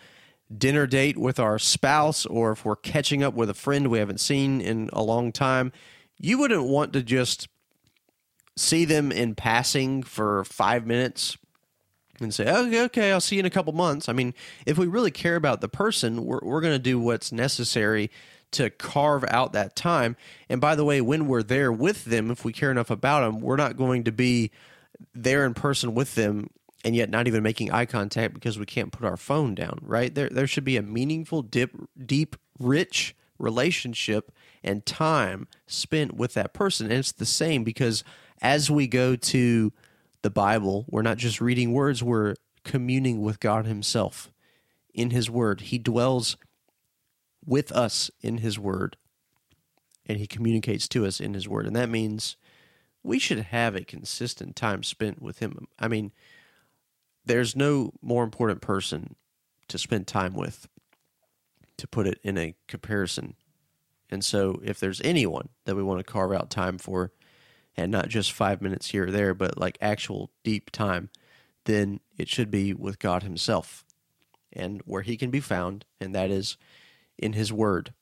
[0.57, 4.21] dinner date with our spouse or if we're catching up with a friend we haven't
[4.21, 5.71] seen in a long time,
[6.17, 7.47] you wouldn't want to just
[8.57, 11.37] see them in passing for five minutes
[12.21, 14.09] and say, okay, okay, I'll see you in a couple months.
[14.09, 14.33] I mean,
[14.65, 18.09] if we really care about the person, we're, we're going to do what's necessary
[18.51, 20.15] to carve out that time.
[20.49, 23.41] And by the way, when we're there with them, if we care enough about them,
[23.41, 24.51] we're not going to be
[25.13, 26.49] there in person with them
[26.83, 30.13] and yet not even making eye contact because we can't put our phone down, right?
[30.13, 34.31] There there should be a meaningful, dip, deep, rich relationship
[34.63, 36.87] and time spent with that person.
[36.87, 38.03] And it's the same because
[38.41, 39.73] as we go to
[40.21, 44.31] the Bible, we're not just reading words, we're communing with God Himself
[44.93, 45.61] in His Word.
[45.61, 46.37] He dwells
[47.45, 48.97] with us in His Word,
[50.05, 51.65] and He communicates to us in His Word.
[51.65, 52.35] And that means
[53.03, 55.67] we should have a consistent time spent with Him.
[55.77, 56.11] I mean,
[57.25, 59.15] there's no more important person
[59.67, 60.67] to spend time with,
[61.77, 63.35] to put it in a comparison.
[64.09, 67.11] And so, if there's anyone that we want to carve out time for,
[67.79, 71.09] and not just five minutes here or there, but like actual deep time,
[71.65, 73.85] then it should be with God Himself
[74.51, 76.57] and where He can be found, and that is
[77.17, 77.93] in His Word.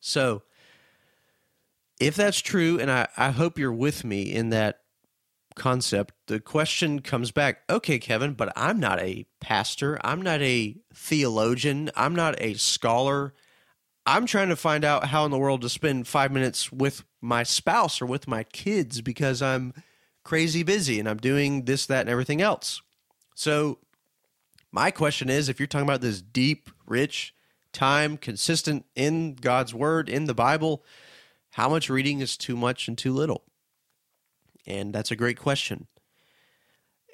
[0.00, 0.42] So,
[1.98, 4.82] if that's true, and I, I hope you're with me in that
[5.56, 9.98] concept, the question comes back okay, Kevin, but I'm not a pastor.
[10.04, 11.90] I'm not a theologian.
[11.96, 13.34] I'm not a scholar.
[14.10, 17.42] I'm trying to find out how in the world to spend five minutes with my
[17.42, 19.74] spouse or with my kids because I'm
[20.24, 22.80] crazy busy and I'm doing this, that, and everything else.
[23.34, 23.78] So
[24.70, 27.34] My question is if you're talking about this deep, rich
[27.72, 30.84] time, consistent in God's word, in the Bible,
[31.50, 33.44] how much reading is too much and too little?
[34.66, 35.86] And that's a great question.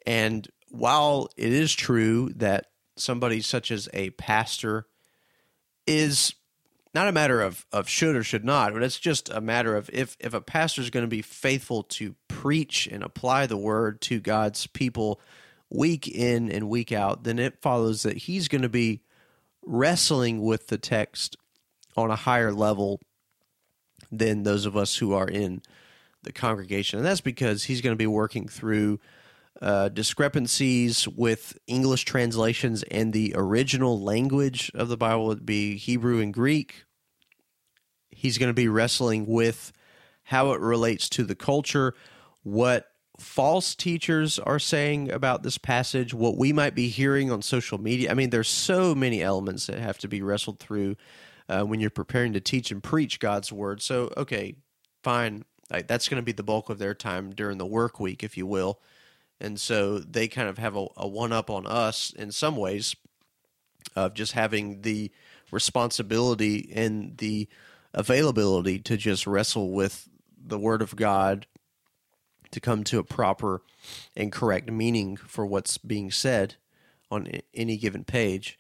[0.07, 4.87] And while it is true that somebody such as a pastor
[5.87, 6.35] is
[6.95, 9.91] not a matter of, of should or should not, but it's just a matter of
[9.93, 14.01] if, if a pastor is going to be faithful to preach and apply the word
[14.03, 15.21] to God's people
[15.71, 19.01] week in and week out, then it follows that he's going to be
[19.67, 21.37] wrestling with the text
[21.97, 23.01] on a higher level
[24.13, 25.63] than those of us who are in
[26.23, 26.99] the congregation.
[26.99, 29.01] And that's because he's going to be working through
[29.63, 36.21] uh, discrepancies with English translations and the original language of the Bible would be Hebrew
[36.21, 36.85] and Greek.
[38.11, 39.73] He's going to be wrestling with
[40.25, 41.95] how it relates to the culture,
[42.43, 42.87] what
[43.19, 48.11] false teachers are saying about this passage, what we might be hearing on social media.
[48.11, 50.97] I mean, there's so many elements that have to be wrestled through
[51.49, 53.83] uh, when you're preparing to teach and preach God's word.
[53.83, 54.57] So, okay,
[55.03, 55.45] fine.
[55.71, 58.37] Like, that's going to be the bulk of their time during the work week, if
[58.37, 58.81] you will.
[59.41, 62.95] And so they kind of have a, a one up on us in some ways
[63.97, 65.11] of just having the
[65.51, 67.49] responsibility and the
[67.93, 71.47] availability to just wrestle with the word of God
[72.51, 73.63] to come to a proper
[74.17, 76.55] and correct meaning for what's being said
[77.11, 78.59] on any given page.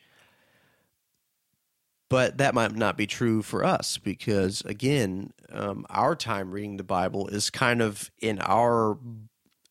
[2.10, 6.84] But that might not be true for us because, again, um, our time reading the
[6.84, 8.98] Bible is kind of in our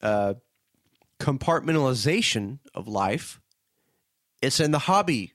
[0.02, 0.34] uh,
[1.24, 3.40] compartmentalization of life.
[4.42, 5.32] It's in the hobby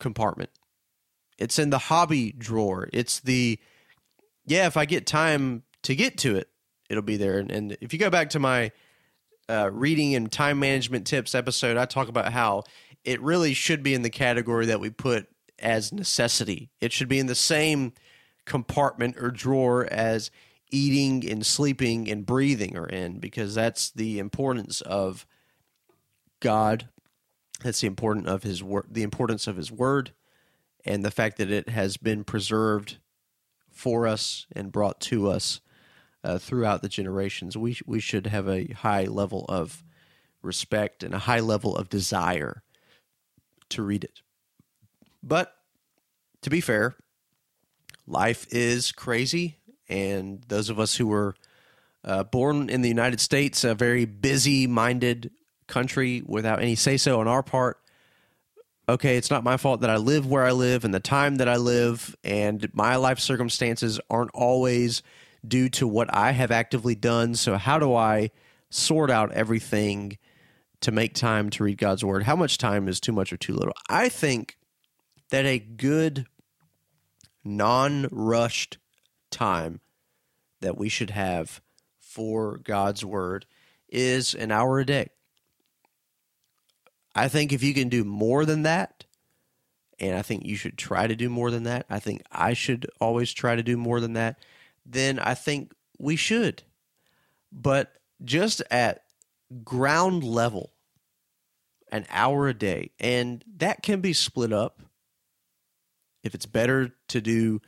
[0.00, 0.50] compartment.
[1.38, 2.88] It's in the hobby drawer.
[2.92, 3.60] It's the,
[4.44, 6.48] yeah, if I get time to get to it,
[6.90, 7.38] it'll be there.
[7.38, 8.72] And, and if you go back to my
[9.48, 12.64] uh, reading and time management tips episode, I talk about how
[13.04, 15.28] it really should be in the category that we put
[15.60, 16.70] as necessity.
[16.80, 17.92] It should be in the same
[18.46, 20.32] compartment or drawer as
[20.74, 25.26] eating and sleeping and breathing are in because that's the importance of
[26.40, 26.88] God.
[27.62, 30.12] That's the importance of his word, the importance of his word
[30.84, 32.98] and the fact that it has been preserved
[33.70, 35.60] for us and brought to us
[36.22, 37.56] uh, throughout the generations.
[37.56, 39.84] We we should have a high level of
[40.42, 42.62] respect and a high level of desire
[43.70, 44.20] to read it.
[45.22, 45.54] But
[46.42, 46.96] to be fair,
[48.06, 49.56] life is crazy,
[49.88, 51.34] and those of us who were
[52.04, 55.30] uh, born in the United States, a very busy-minded
[55.66, 57.78] country, without any say-so on our part.
[58.88, 61.48] Okay, it's not my fault that I live where I live and the time that
[61.48, 65.02] I live, and my life circumstances aren't always
[65.46, 67.34] due to what I have actively done.
[67.34, 68.30] So, how do I
[68.68, 70.18] sort out everything
[70.80, 72.24] to make time to read God's word?
[72.24, 73.74] How much time is too much or too little?
[73.88, 74.58] I think
[75.30, 76.26] that a good,
[77.42, 78.76] non rushed
[79.34, 79.80] time
[80.60, 81.60] that we should have
[82.00, 83.44] for God's word
[83.88, 85.08] is an hour a day.
[87.14, 89.04] I think if you can do more than that,
[90.00, 92.86] and I think you should try to do more than that, I think I should
[93.00, 94.38] always try to do more than that
[94.84, 96.62] then I think we should.
[97.52, 97.92] But
[98.22, 99.04] just at
[99.62, 100.72] ground level,
[101.90, 104.80] an hour a day, and that can be split up.
[106.22, 107.60] If it's better to do,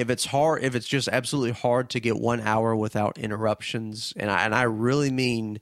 [0.00, 4.30] if it's hard, if it's just absolutely hard to get one hour without interruptions, and
[4.30, 5.60] I, and I really mean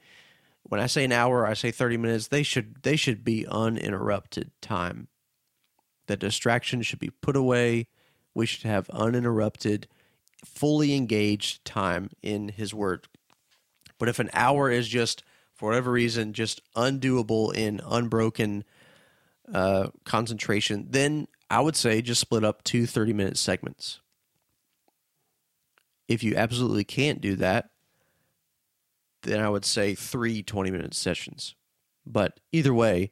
[0.63, 4.53] when I say an hour, I say 30 minutes, they should they should be uninterrupted
[4.63, 5.09] time.
[6.07, 7.89] The distractions should be put away.
[8.33, 9.89] We should have uninterrupted
[10.45, 13.09] fully engaged time in his word.
[13.99, 18.63] But if an hour is just, for whatever reason, just undoable in unbroken
[19.53, 23.99] uh, concentration, then I would say just split up two 30 minute segments.
[26.09, 27.71] If you absolutely can't do that,
[29.23, 31.55] then I would say three 20 minute sessions.
[32.07, 33.11] But either way,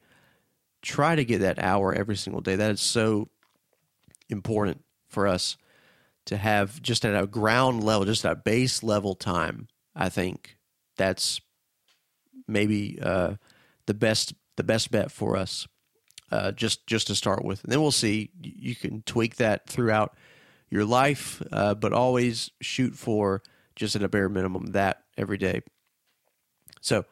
[0.81, 2.55] try to get that hour every single day.
[2.55, 3.29] That is so
[4.29, 5.57] important for us
[6.25, 10.57] to have just at a ground level, just at a base level time, I think
[10.97, 11.39] that's
[12.47, 13.35] maybe uh,
[13.85, 15.67] the best the best bet for us.
[16.29, 18.29] Uh, just just to start with, and then we'll see.
[18.41, 20.17] You can tweak that throughout
[20.69, 23.41] your life, uh, but always shoot for
[23.75, 25.61] just at a bare minimum that every day.
[26.81, 27.05] So,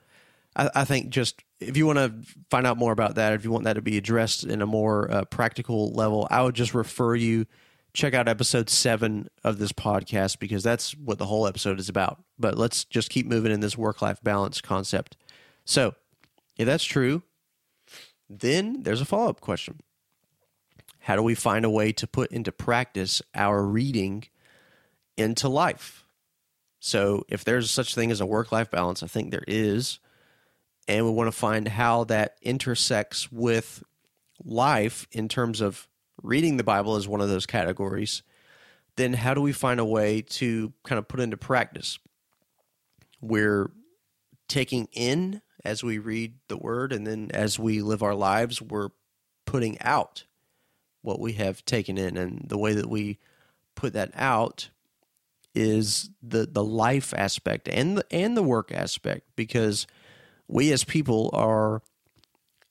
[0.56, 2.14] I, I think just if you want to
[2.49, 5.12] find out more about that, if you want that to be addressed in a more
[5.12, 7.45] uh, practical level, I would just refer you
[7.93, 12.22] check out episode seven of this podcast because that's what the whole episode is about.
[12.38, 15.16] But let's just keep moving in this work life balance concept.
[15.64, 15.95] So,
[16.58, 17.24] if that's true,
[18.30, 19.80] Then there's a follow up question
[21.06, 24.24] How do we find a way to put into practice our reading
[25.16, 26.03] into life?
[26.80, 29.99] So, if there's such thing as a work life balance, I think there is.
[30.88, 33.84] And we want to find how that intersects with
[34.43, 35.88] life in terms of
[36.24, 38.24] reading the Bible as one of those categories.
[38.95, 41.99] Then, how do we find a way to kind of put into practice?
[43.22, 43.70] We're
[44.47, 48.89] taking in as we read the word and then as we live our lives we're
[49.45, 50.26] putting out
[51.06, 53.18] what we have taken in and the way that we
[53.76, 54.70] put that out
[55.53, 59.88] is the the life aspect and the and the work aspect because
[60.47, 61.82] we as people are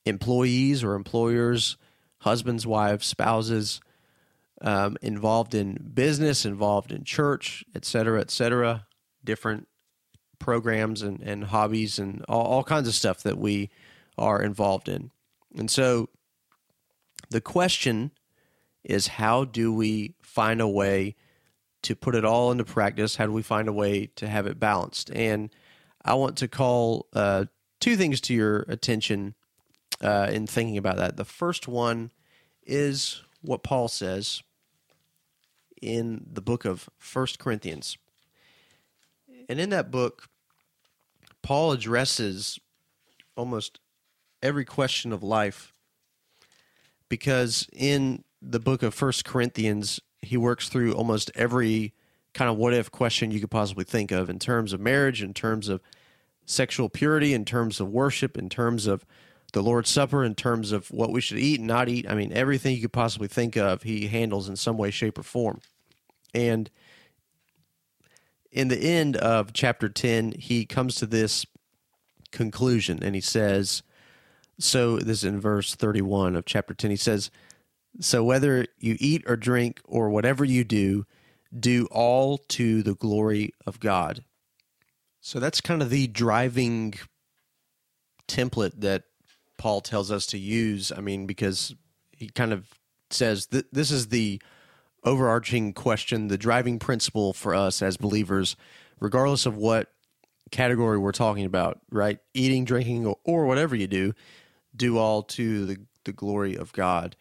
[0.04, 1.76] employees or employers
[2.20, 3.80] husbands wives spouses
[4.60, 8.86] um, involved in business involved in church et cetera et cetera
[9.24, 9.66] different
[10.38, 13.70] programs and, and hobbies and all, all kinds of stuff that we
[14.18, 15.10] are involved in.
[15.56, 16.10] And so
[17.30, 18.10] the question
[18.84, 21.16] is how do we find a way
[21.82, 23.16] to put it all into practice?
[23.16, 25.10] How do we find a way to have it balanced?
[25.12, 25.50] And
[26.04, 27.46] I want to call uh,
[27.80, 29.34] two things to your attention
[30.02, 31.16] uh, in thinking about that.
[31.16, 32.10] The first one
[32.66, 34.42] is what Paul says
[35.80, 37.98] in the book of First Corinthians.
[39.48, 40.28] And in that book,
[41.42, 42.58] Paul addresses
[43.36, 43.80] almost
[44.42, 45.74] every question of life
[47.08, 51.94] because in the book of First Corinthians, he works through almost every
[52.34, 55.32] kind of what if question you could possibly think of in terms of marriage, in
[55.32, 55.80] terms of
[56.44, 59.06] sexual purity, in terms of worship, in terms of
[59.52, 62.10] the Lord's Supper, in terms of what we should eat and not eat.
[62.10, 65.22] I mean, everything you could possibly think of, he handles in some way, shape, or
[65.22, 65.60] form.
[66.34, 66.70] And
[68.50, 71.46] in the end of chapter 10, he comes to this
[72.32, 73.82] conclusion and he says,
[74.58, 76.90] so this is in verse 31 of chapter 10.
[76.90, 77.30] He says,
[78.00, 81.06] So whether you eat or drink or whatever you do,
[81.58, 84.24] do all to the glory of God.
[85.20, 86.94] So that's kind of the driving
[88.28, 89.04] template that
[89.56, 90.92] Paul tells us to use.
[90.94, 91.74] I mean, because
[92.12, 92.66] he kind of
[93.10, 94.42] says that this is the
[95.04, 98.56] overarching question, the driving principle for us as believers,
[99.00, 99.92] regardless of what
[100.50, 102.18] category we're talking about, right?
[102.32, 104.14] Eating, drinking, or, or whatever you do,
[104.74, 107.16] do all to the, the glory of God.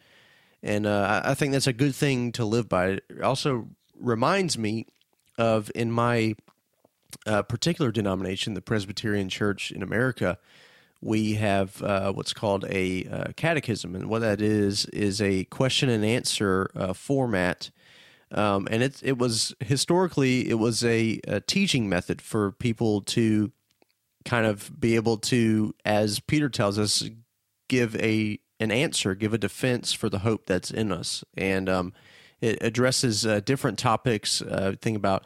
[0.64, 2.86] And uh, I think that's a good thing to live by.
[3.10, 3.68] It also
[4.00, 4.86] reminds me
[5.36, 6.36] of in my
[7.26, 10.38] uh, particular denomination, the Presbyterian Church in America,
[11.02, 15.90] we have uh, what's called a uh, catechism, and what that is is a question
[15.90, 17.70] and answer uh, format.
[18.32, 23.52] Um, and it it was historically it was a, a, teaching method for people to
[24.24, 27.08] kind of be able to, as Peter tells us,
[27.68, 31.92] give a an answer, give a defense for the hope that's in us, and um,
[32.40, 34.42] it addresses uh, different topics.
[34.42, 35.24] Uh, think about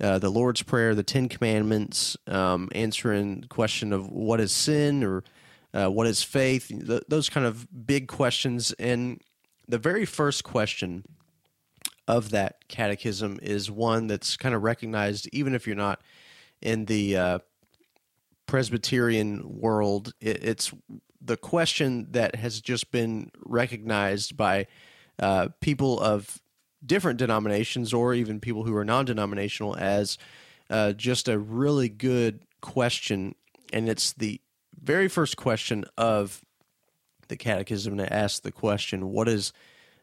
[0.00, 5.04] uh, the Lord's Prayer, the Ten Commandments, um, answering the question of what is sin
[5.04, 5.24] or
[5.74, 8.72] uh, what is faith, th- those kind of big questions.
[8.72, 9.20] And
[9.68, 11.04] the very first question
[12.08, 16.00] of that catechism is one that's kind of recognized, even if you're not
[16.60, 17.38] in the uh,
[18.46, 20.12] Presbyterian world.
[20.20, 20.72] It, it's
[21.20, 24.66] the question that has just been recognized by
[25.18, 26.40] uh, people of
[26.84, 30.18] different denominations or even people who are non denominational as
[30.70, 33.34] uh, just a really good question.
[33.72, 34.40] And it's the
[34.82, 36.42] very first question of
[37.28, 39.52] the catechism to ask the question what is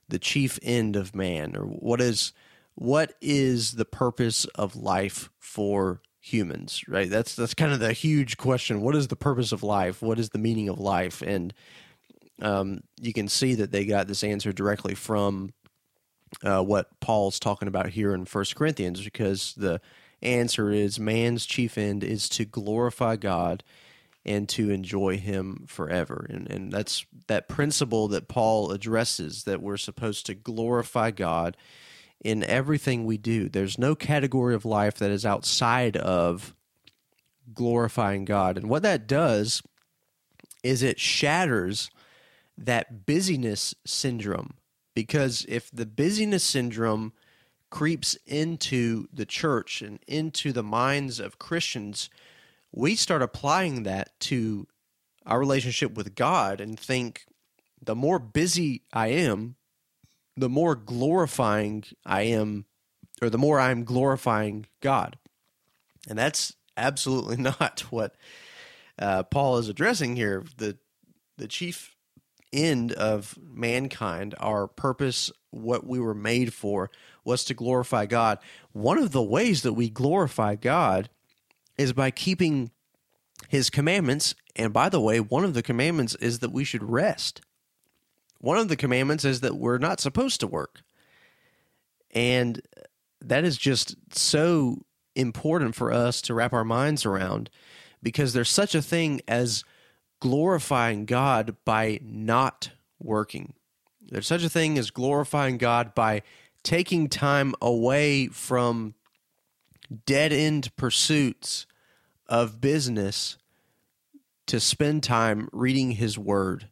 [0.07, 2.31] the chief end of man or what is
[2.75, 7.09] what is the purpose of life for humans right?
[7.09, 8.81] That's that's kind of the huge question.
[8.81, 10.01] What is the purpose of life?
[10.01, 11.21] What is the meaning of life?
[11.21, 11.53] And
[12.41, 15.53] um, you can see that they got this answer directly from
[16.43, 19.79] uh, what Paul's talking about here in First Corinthians, because the
[20.21, 23.63] answer is man's chief end is to glorify God
[24.25, 29.77] and to enjoy Him forever, and and that's that principle that Paul addresses that we're
[29.77, 31.55] supposed to glorify God
[32.23, 33.49] in everything we do.
[33.49, 36.55] There's no category of life that is outside of
[37.53, 39.61] glorifying God, and what that does
[40.63, 41.89] is it shatters
[42.57, 44.55] that busyness syndrome
[44.97, 47.13] because if the busyness syndrome
[47.69, 52.09] creeps into the church and into the minds of Christians,
[52.71, 54.65] we start applying that to
[55.23, 57.25] our relationship with God and think
[57.79, 59.55] the more busy I am,
[60.37, 62.65] the more glorifying I am,
[63.21, 65.17] or the more I'm glorifying God.
[66.07, 68.15] And that's absolutely not what
[68.99, 70.45] uh, Paul is addressing here.
[70.57, 70.77] The
[71.37, 71.95] the chief
[72.53, 76.89] end of mankind, our purpose, what we were made for,
[77.23, 78.39] was to glorify God.
[78.71, 81.09] One of the ways that we glorify God
[81.77, 82.71] is by keeping
[83.49, 84.33] his commandments.
[84.55, 87.41] And by the way, one of the commandments is that we should rest.
[88.39, 90.81] One of the commandments is that we're not supposed to work.
[92.11, 92.61] And
[93.21, 94.85] that is just so
[95.15, 97.49] important for us to wrap our minds around
[98.01, 99.63] because there's such a thing as
[100.19, 103.53] glorifying God by not working.
[104.01, 106.21] There's such a thing as glorifying God by
[106.63, 108.93] taking time away from
[110.05, 111.65] dead end pursuits
[112.27, 113.37] of business
[114.47, 116.69] to spend time reading his word.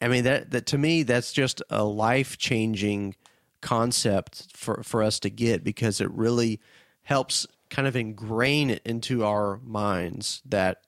[0.00, 3.14] I mean that that to me that's just a life-changing
[3.60, 6.60] concept for for us to get because it really
[7.02, 10.82] helps kind of ingrain it into our minds that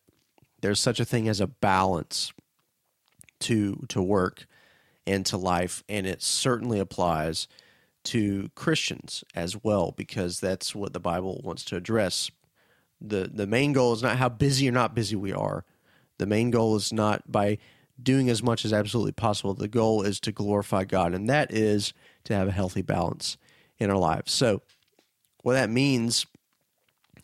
[0.60, 2.32] there's such a thing as a balance
[3.40, 4.46] to to work
[5.06, 7.48] and to life and it certainly applies
[8.02, 12.30] to Christians as well because that's what the Bible wants to address
[13.00, 15.64] the the main goal is not how busy or not busy we are.
[16.18, 17.58] The main goal is not by
[18.02, 19.54] doing as much as absolutely possible.
[19.54, 21.92] The goal is to glorify God, and that is
[22.24, 23.36] to have a healthy balance
[23.78, 24.32] in our lives.
[24.32, 24.62] So,
[25.42, 26.26] what that means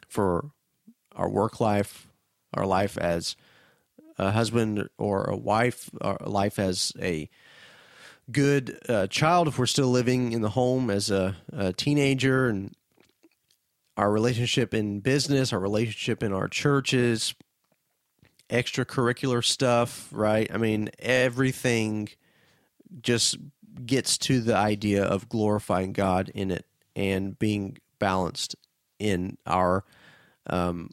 [0.09, 0.51] for
[1.14, 2.09] our work life,
[2.55, 3.37] our life as
[4.18, 7.29] a husband or a wife, our life as a
[8.31, 12.74] good uh, child, if we're still living in the home as a, a teenager and
[13.97, 17.35] our relationship in business, our relationship in our churches,
[18.51, 20.49] extracurricular stuff, right?
[20.53, 22.09] I mean, everything
[23.03, 23.36] just
[23.84, 28.57] gets to the idea of glorifying God in it and being balanced
[28.99, 29.84] in our
[30.49, 30.90] um,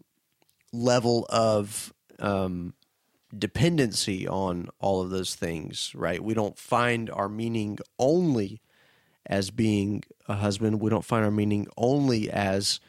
[0.71, 2.73] level of um,
[3.37, 6.23] dependency on all of those things, right?
[6.23, 8.61] We don't find our meaning only
[9.25, 10.81] as being a husband.
[10.81, 12.79] We don't find our meaning only as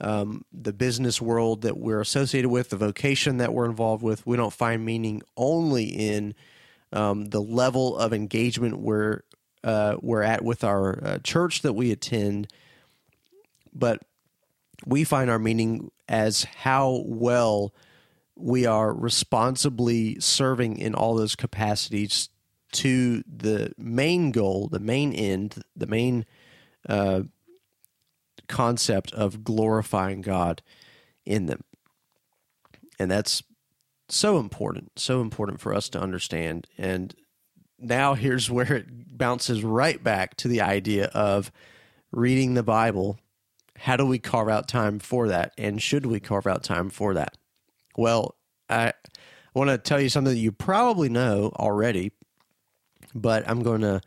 [0.00, 4.26] um, the business world that we're associated with, the vocation that we're involved with.
[4.26, 6.34] We don't find meaning only in
[6.92, 9.22] um, the level of engagement we're
[9.64, 12.48] uh, we're at with our uh, church that we attend,
[13.72, 14.02] but
[14.84, 17.72] we find our meaning as how well
[18.34, 22.28] we are responsibly serving in all those capacities
[22.72, 26.24] to the main goal, the main end, the main
[26.88, 27.22] uh,
[28.52, 30.62] concept of glorifying God
[31.24, 31.64] in them.
[32.98, 33.42] And that's
[34.08, 36.66] so important, so important for us to understand.
[36.76, 37.14] And
[37.78, 41.50] now here's where it bounces right back to the idea of
[42.12, 43.18] reading the Bible.
[43.78, 45.52] How do we carve out time for that?
[45.56, 47.36] And should we carve out time for that?
[47.96, 48.36] Well,
[48.68, 48.92] I
[49.54, 52.12] want to tell you something that you probably know already,
[53.14, 54.02] but I'm going to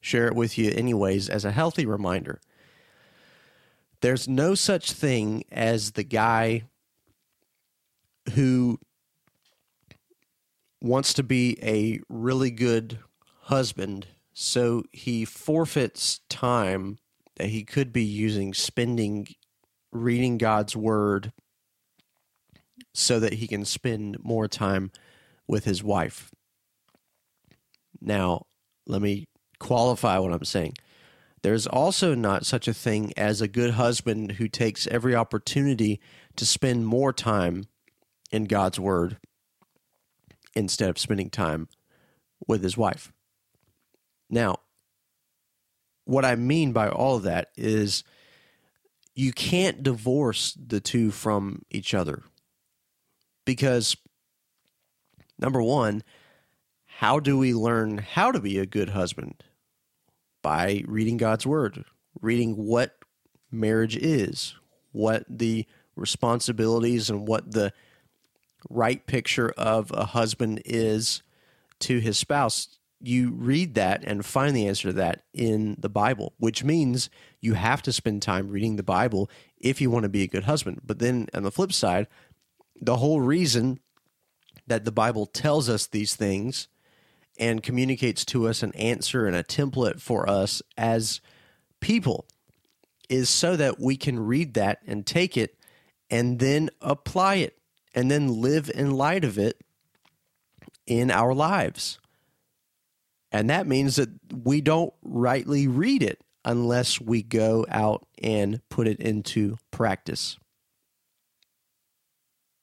[0.00, 2.40] share it with you anyways as a healthy reminder.
[4.04, 6.64] There's no such thing as the guy
[8.34, 8.78] who
[10.82, 12.98] wants to be a really good
[13.44, 16.98] husband, so he forfeits time
[17.36, 19.26] that he could be using spending
[19.90, 21.32] reading God's word
[22.92, 24.92] so that he can spend more time
[25.48, 26.30] with his wife.
[28.02, 28.44] Now,
[28.86, 29.28] let me
[29.58, 30.74] qualify what I'm saying.
[31.44, 36.00] There's also not such a thing as a good husband who takes every opportunity
[36.36, 37.66] to spend more time
[38.32, 39.18] in God's Word
[40.54, 41.68] instead of spending time
[42.48, 43.12] with his wife.
[44.30, 44.56] Now,
[46.06, 48.04] what I mean by all of that is
[49.14, 52.22] you can't divorce the two from each other
[53.44, 53.98] because,
[55.38, 56.04] number one,
[56.86, 59.44] how do we learn how to be a good husband?
[60.44, 61.86] By reading God's word,
[62.20, 62.94] reading what
[63.50, 64.54] marriage is,
[64.92, 65.64] what the
[65.96, 67.72] responsibilities and what the
[68.68, 71.22] right picture of a husband is
[71.80, 72.78] to his spouse.
[73.00, 77.08] You read that and find the answer to that in the Bible, which means
[77.40, 80.44] you have to spend time reading the Bible if you want to be a good
[80.44, 80.82] husband.
[80.84, 82.06] But then on the flip side,
[82.82, 83.80] the whole reason
[84.66, 86.68] that the Bible tells us these things
[87.38, 91.20] and communicates to us an answer and a template for us as
[91.80, 92.26] people
[93.08, 95.56] is so that we can read that and take it
[96.10, 97.58] and then apply it
[97.94, 99.60] and then live in light of it
[100.86, 101.98] in our lives.
[103.32, 108.86] And that means that we don't rightly read it unless we go out and put
[108.86, 110.38] it into practice.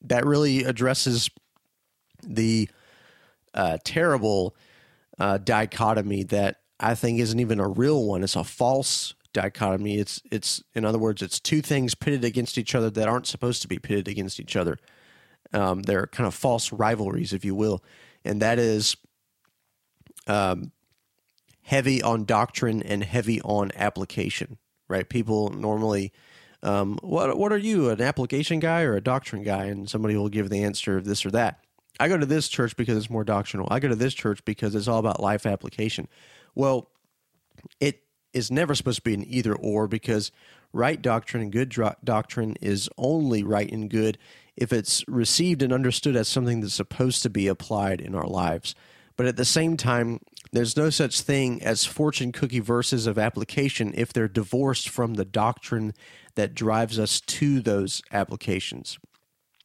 [0.02, 1.30] That really addresses
[2.24, 2.70] the
[3.54, 4.56] uh, terrible
[5.20, 8.24] uh, dichotomy that I think isn't even a real one.
[8.24, 9.98] It's a false dichotomy.
[9.98, 13.62] It's it's in other words, it's two things pitted against each other that aren't supposed
[13.62, 14.78] to be pitted against each other.
[15.54, 17.84] Um, they're kind of false rivalries, if you will,
[18.24, 18.96] and that is
[20.28, 20.72] um,
[21.64, 24.58] heavy on doctrine and heavy on application.
[24.88, 25.08] Right?
[25.08, 26.12] People normally.
[26.64, 29.66] Um, what what are you, an application guy or a doctrine guy?
[29.66, 31.60] And somebody will give the answer of this or that.
[32.02, 33.68] I go to this church because it's more doctrinal.
[33.70, 36.08] I go to this church because it's all about life application.
[36.56, 36.90] Well,
[37.80, 38.02] it
[38.34, 40.32] is never supposed to be an either or because
[40.74, 44.18] right doctrine and good dro- doctrine is only right and good
[44.58, 48.74] if it's received and understood as something that's supposed to be applied in our lives.
[49.16, 50.22] But at the same time,
[50.52, 55.26] there's no such thing as fortune cookie verses of application if they're divorced from the
[55.26, 55.94] doctrine
[56.34, 58.98] that drives us to those applications.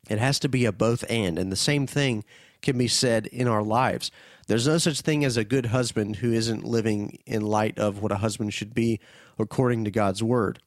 [0.09, 1.39] It has to be a both and.
[1.39, 2.25] And the same thing
[2.63, 4.11] can be said in our lives.
[4.47, 8.13] There's no such thing as a good husband who isn't living in light of what
[8.13, 9.01] a husband should be
[9.39, 10.61] according to God's word.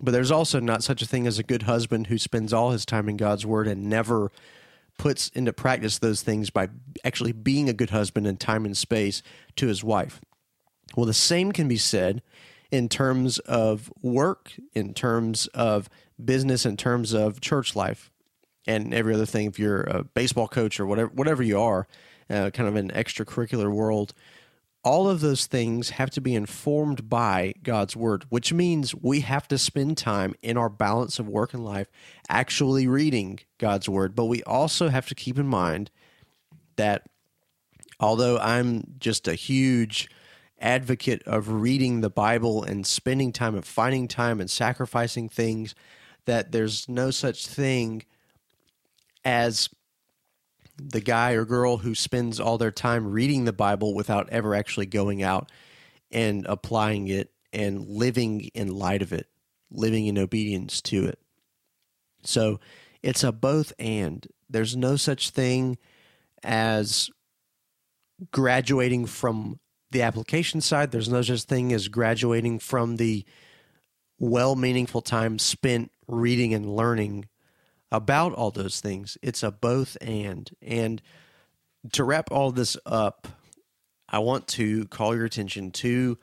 [0.00, 2.86] But there's also not such a thing as a good husband who spends all his
[2.86, 4.30] time in God's word and never
[4.96, 6.68] puts into practice those things by
[7.04, 9.22] actually being a good husband in time and space
[9.56, 10.20] to his wife.
[10.96, 12.22] Well, the same can be said
[12.70, 15.88] in terms of work, in terms of
[16.22, 18.10] business, in terms of church life
[18.68, 19.46] and every other thing.
[19.46, 21.88] If you're a baseball coach or whatever, whatever you are,
[22.30, 24.12] uh, kind of an extracurricular world,
[24.84, 29.48] all of those things have to be informed by God's word, which means we have
[29.48, 31.88] to spend time in our balance of work and life
[32.28, 34.14] actually reading God's word.
[34.14, 35.90] But we also have to keep in mind
[36.76, 37.08] that
[37.98, 40.08] although I'm just a huge
[40.60, 45.74] advocate of reading the Bible and spending time and finding time and sacrificing things,
[46.26, 48.04] that there's no such thing
[49.28, 49.68] as
[50.78, 54.86] the guy or girl who spends all their time reading the Bible without ever actually
[54.86, 55.52] going out
[56.10, 59.26] and applying it and living in light of it,
[59.70, 61.18] living in obedience to it.
[62.22, 62.58] So
[63.02, 64.26] it's a both and.
[64.48, 65.76] There's no such thing
[66.42, 67.10] as
[68.32, 69.60] graduating from
[69.90, 70.90] the application side.
[70.90, 73.26] There's no such thing as graduating from the
[74.18, 77.26] well meaningful time spent reading and learning
[77.90, 79.16] about all those things.
[79.22, 80.50] It's a both and.
[80.60, 81.02] And
[81.92, 83.28] to wrap all this up,
[84.08, 86.18] I want to call your attention to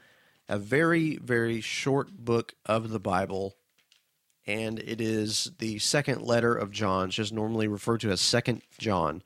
[0.47, 3.55] a very, very short book of the Bible.
[4.47, 8.61] And it is the second letter of John, it's just normally referred to as Second
[8.77, 9.23] John.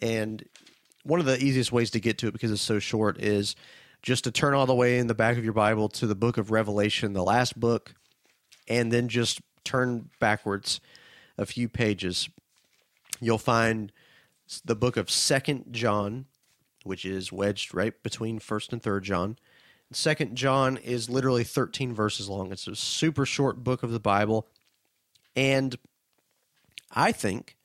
[0.00, 0.44] And
[1.04, 3.54] one of the easiest ways to get to it because it's so short is
[4.02, 6.38] just to turn all the way in the back of your Bible to the book
[6.38, 7.94] of Revelation, the last book,
[8.68, 10.80] and then just turn backwards
[11.38, 12.28] a few pages,
[13.20, 13.92] you'll find
[14.64, 16.26] the book of Second John,
[16.84, 19.38] which is wedged right between First and Third John.
[19.92, 22.50] Second John is literally 13 verses long.
[22.52, 24.48] It's a super short book of the Bible,
[25.34, 25.76] and
[26.90, 27.56] I think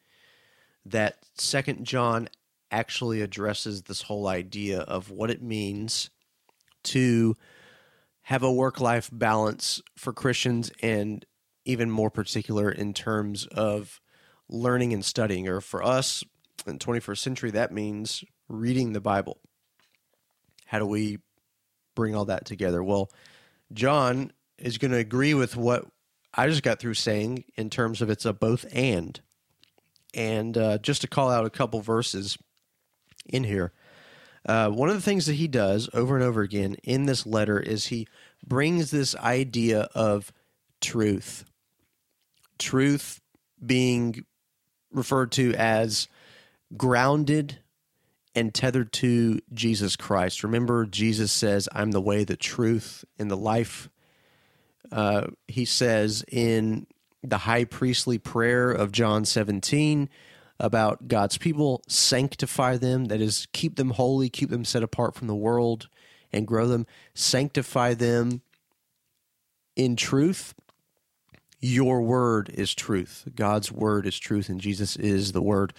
[0.85, 2.29] that Second John
[2.71, 6.09] actually addresses this whole idea of what it means
[6.83, 7.35] to
[8.23, 11.25] have a work life balance for Christians and
[11.65, 14.01] even more particular in terms of
[14.49, 15.47] learning and studying.
[15.47, 16.23] Or for us
[16.65, 19.39] in 21st century, that means reading the Bible.
[20.65, 21.19] How do we
[21.95, 22.83] bring all that together?
[22.83, 23.11] Well,
[23.73, 25.85] John is going to agree with what
[26.33, 29.19] I just got through saying in terms of it's a both and.
[30.13, 32.37] And uh, just to call out a couple verses
[33.27, 33.71] in here,
[34.45, 37.59] uh, one of the things that he does over and over again in this letter
[37.59, 38.07] is he
[38.45, 40.33] brings this idea of
[40.81, 41.45] truth
[42.61, 43.19] truth
[43.63, 44.23] being
[44.91, 46.07] referred to as
[46.77, 47.59] grounded
[48.33, 50.43] and tethered to Jesus Christ.
[50.43, 53.89] Remember, Jesus says, I'm the way, the truth, and the life.
[54.91, 56.87] Uh, he says in
[57.23, 60.09] the high priestly prayer of John 17
[60.59, 65.27] about God's people, sanctify them, that is, keep them holy, keep them set apart from
[65.27, 65.89] the world,
[66.31, 66.85] and grow them,
[67.15, 68.41] sanctify them
[69.75, 70.53] in truth
[71.61, 73.27] your word is truth.
[73.35, 75.73] God's word is truth, and Jesus is the word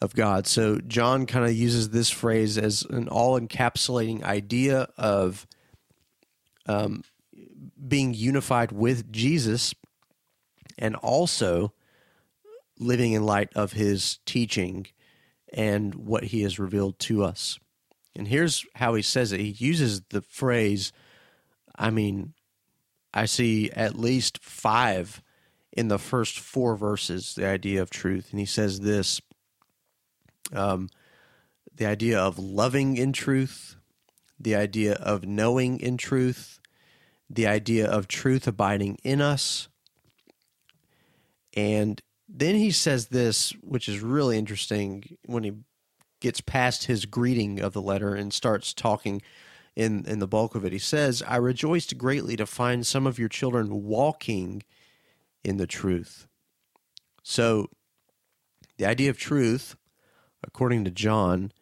[0.00, 0.46] of God.
[0.46, 5.46] So John kind of uses this phrase as an all encapsulating idea of
[6.66, 7.02] um,
[7.88, 9.74] being unified with Jesus
[10.78, 11.72] and also
[12.78, 14.86] living in light of his teaching
[15.52, 17.58] and what he has revealed to us.
[18.14, 19.40] And here's how he says it.
[19.40, 20.92] He uses the phrase,
[21.78, 22.34] I mean,
[23.16, 25.22] I see at least five
[25.72, 28.28] in the first four verses the idea of truth.
[28.30, 29.22] And he says this
[30.52, 30.90] um,
[31.74, 33.76] the idea of loving in truth,
[34.38, 36.60] the idea of knowing in truth,
[37.30, 39.68] the idea of truth abiding in us.
[41.56, 45.52] And then he says this, which is really interesting when he
[46.20, 49.22] gets past his greeting of the letter and starts talking
[49.76, 50.72] in, in the bulk of it.
[50.72, 54.62] He says, I rejoiced greatly to find some of your children walking
[55.44, 56.26] in the truth.
[57.22, 57.68] So,
[58.78, 59.76] the idea of truth,
[60.42, 61.52] according to John,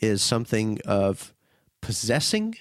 [0.00, 1.34] is something of
[1.80, 2.56] possessing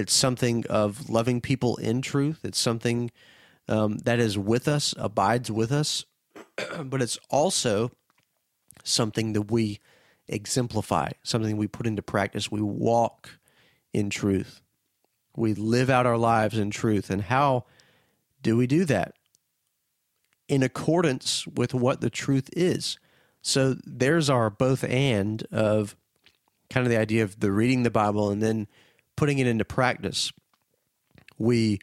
[0.00, 2.40] it's something of loving people in truth.
[2.42, 3.10] It's something
[3.68, 6.06] um, that is with us, abides with us,
[6.84, 7.90] but it's also
[8.82, 9.78] something that we
[10.30, 12.50] exemplify, something we put into practice.
[12.50, 13.38] We walk
[13.92, 14.62] in truth.
[15.36, 17.10] We live out our lives in truth.
[17.10, 17.64] And how
[18.42, 19.14] do we do that?
[20.48, 22.98] In accordance with what the truth is.
[23.42, 25.96] So there's our both and of
[26.68, 28.68] kind of the idea of the reading the Bible and then
[29.16, 30.32] putting it into practice.
[31.38, 31.80] We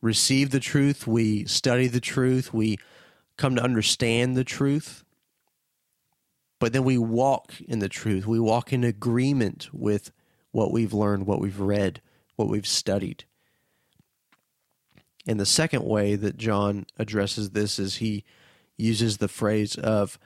[0.00, 2.78] receive the truth, we study the truth, we
[3.36, 5.04] come to understand the truth,
[6.62, 8.24] but then we walk in the truth.
[8.24, 10.12] We walk in agreement with
[10.52, 12.00] what we've learned, what we've read,
[12.36, 13.24] what we've studied.
[15.26, 18.22] And the second way that John addresses this is he
[18.76, 20.20] uses the phrase of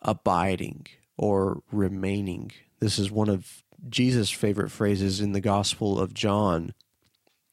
[0.00, 0.86] abiding
[1.18, 2.52] or remaining.
[2.80, 6.72] This is one of Jesus' favorite phrases in the Gospel of John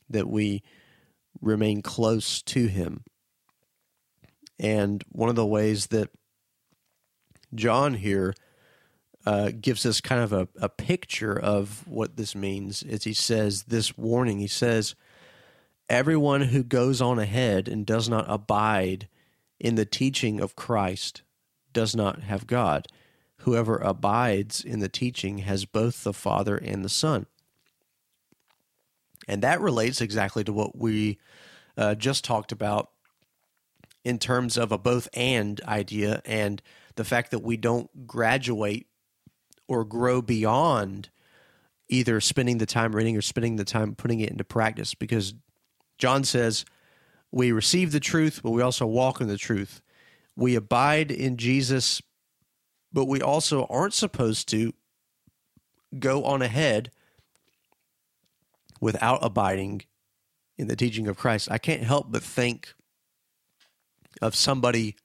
[0.10, 0.64] that we
[1.42, 3.04] remain close to him.
[4.58, 6.10] And one of the ways that
[7.56, 8.34] John here
[9.26, 12.84] uh, gives us kind of a, a picture of what this means.
[12.84, 14.95] As he says this warning he says
[15.89, 19.08] everyone who goes on ahead and does not abide
[19.60, 21.22] in the teaching of christ
[21.72, 22.88] does not have god.
[23.38, 27.26] Whoever abides in the teaching has both the Father and the Son.
[29.28, 31.18] And that relates exactly to what we
[31.78, 32.89] uh, just talked about
[34.04, 36.22] in terms of a both and idea.
[36.26, 36.62] And
[36.96, 38.88] the fact that we don't graduate
[39.68, 41.10] or grow beyond
[41.89, 45.34] either spending the time reading or spending the time putting it into practice because
[45.98, 46.66] John says
[47.32, 49.82] we receive the truth, but we also walk in the truth.
[50.36, 52.02] We abide in Jesus
[52.94, 54.74] but we also aren't supposed to
[55.98, 56.91] go on ahead
[58.80, 59.82] without abiding
[60.58, 61.50] in the teaching of Christ.
[61.52, 62.76] I can't help but think
[64.22, 64.96] of somebody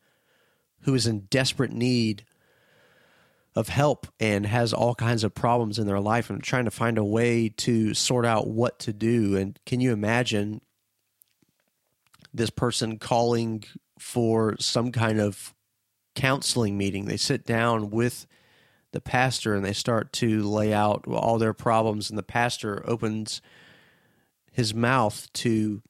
[0.83, 2.25] who is in desperate need
[3.55, 6.99] of help and has all kinds of problems in their life and trying to find
[6.99, 9.37] a way to sort out what to do.
[9.37, 10.61] And can you imagine
[12.33, 13.65] this person calling
[13.99, 15.55] for some kind of
[16.15, 17.05] counseling meeting.
[17.05, 18.27] They sit down with
[18.93, 23.41] the pastor and they start to lay out all their problems, and the pastor opens
[24.51, 25.83] his mouth to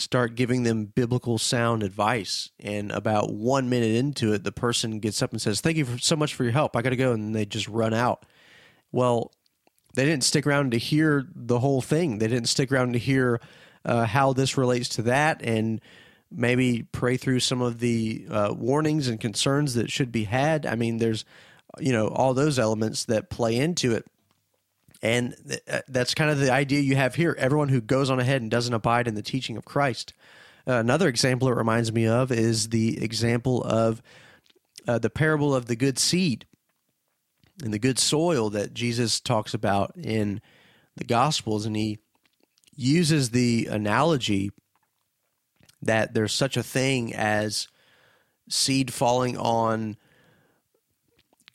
[0.00, 2.50] start giving them biblical sound advice.
[2.58, 5.98] And about one minute into it, the person gets up and says, Thank you for,
[5.98, 6.76] so much for your help.
[6.76, 7.12] I got to go.
[7.12, 8.24] And they just run out.
[8.92, 9.32] Well,
[9.94, 12.18] they didn't stick around to hear the whole thing.
[12.18, 13.40] They didn't stick around to hear
[13.84, 15.80] uh, how this relates to that and
[16.30, 20.64] maybe pray through some of the uh, warnings and concerns that should be had.
[20.64, 21.24] I mean, there's,
[21.78, 24.06] you know, all those elements that play into it.
[25.02, 27.34] And th- uh, that's kind of the idea you have here.
[27.38, 30.12] Everyone who goes on ahead and doesn't abide in the teaching of Christ.
[30.66, 34.02] Uh, another example it reminds me of is the example of
[34.86, 36.46] uh, the parable of the good seed
[37.62, 40.40] and the good soil that Jesus talks about in
[40.96, 41.66] the Gospels.
[41.66, 41.98] And he
[42.76, 44.50] uses the analogy
[45.82, 47.68] that there's such a thing as
[48.48, 49.96] seed falling on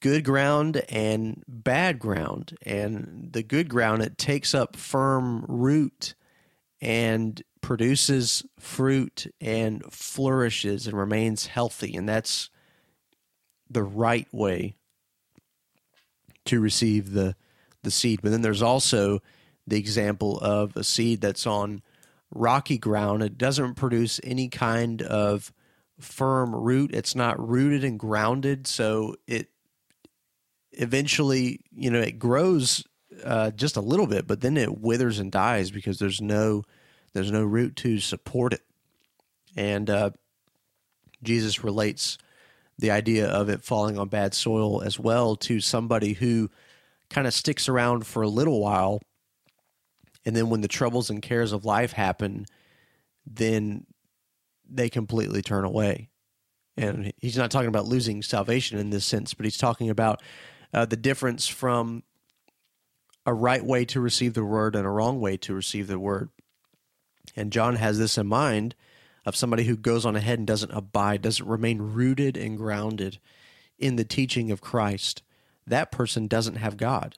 [0.06, 2.56] good ground and bad ground.
[2.62, 6.14] And the good ground, it takes up firm root
[6.80, 11.96] and produces fruit and flourishes and remains healthy.
[11.96, 12.52] And that's
[13.68, 14.76] the right way
[16.46, 17.36] to receive the,
[17.82, 18.20] the seed.
[18.22, 19.24] But then there's also
[19.66, 21.82] the example of a seed that's on
[22.30, 23.24] rocky ground.
[23.24, 25.52] It doesn't produce any kind of
[26.00, 26.94] firm root.
[26.94, 29.50] It's not rooted and grounded, so it
[30.78, 32.84] eventually, you know, it grows
[33.24, 36.64] uh, just a little bit, but then it withers and dies because there's no
[37.14, 38.62] there's no root to support it.
[39.56, 40.10] And uh,
[41.24, 42.18] Jesus relates
[42.78, 46.50] the idea of it falling on bad soil as well to somebody who
[47.10, 49.02] kind of sticks around for a little while
[50.26, 52.46] and then when the troubles and cares of life happen
[53.26, 53.86] then
[54.70, 56.10] they completely turn away
[56.78, 60.22] And he's not talking about losing salvation in this sense, but he's talking about
[60.76, 62.04] uh, the difference from
[63.26, 66.30] a right way to receive the word and a wrong way to receive the word.
[67.34, 68.76] And John has this in mind
[69.26, 73.20] of somebody who goes on ahead and doesn't abide, doesn't remain rooted and grounded
[73.80, 75.24] in the teaching of Christ.
[75.66, 77.18] That person doesn't have God.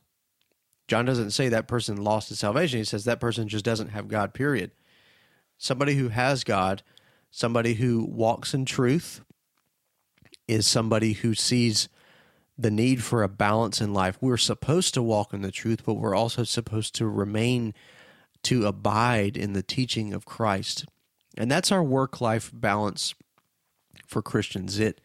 [0.88, 2.78] John doesn't say that person lost his salvation.
[2.78, 4.70] He says that person just doesn't have God, period.
[5.58, 6.84] Somebody who has God,
[7.32, 9.22] somebody who walks in truth,
[10.48, 11.90] is somebody who sees
[12.58, 14.18] the need for a balance in life.
[14.20, 17.74] We're supposed to walk in the truth, but we're also supposed to remain
[18.44, 20.86] to abide in the teaching of Christ.
[21.38, 23.14] And that's our work life balance
[24.08, 24.80] for Christians.
[24.80, 25.02] It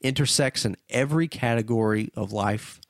[0.00, 2.80] intersects in every category of life.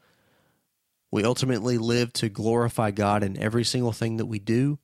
[1.10, 4.78] We ultimately live to glorify God in every single thing that we do.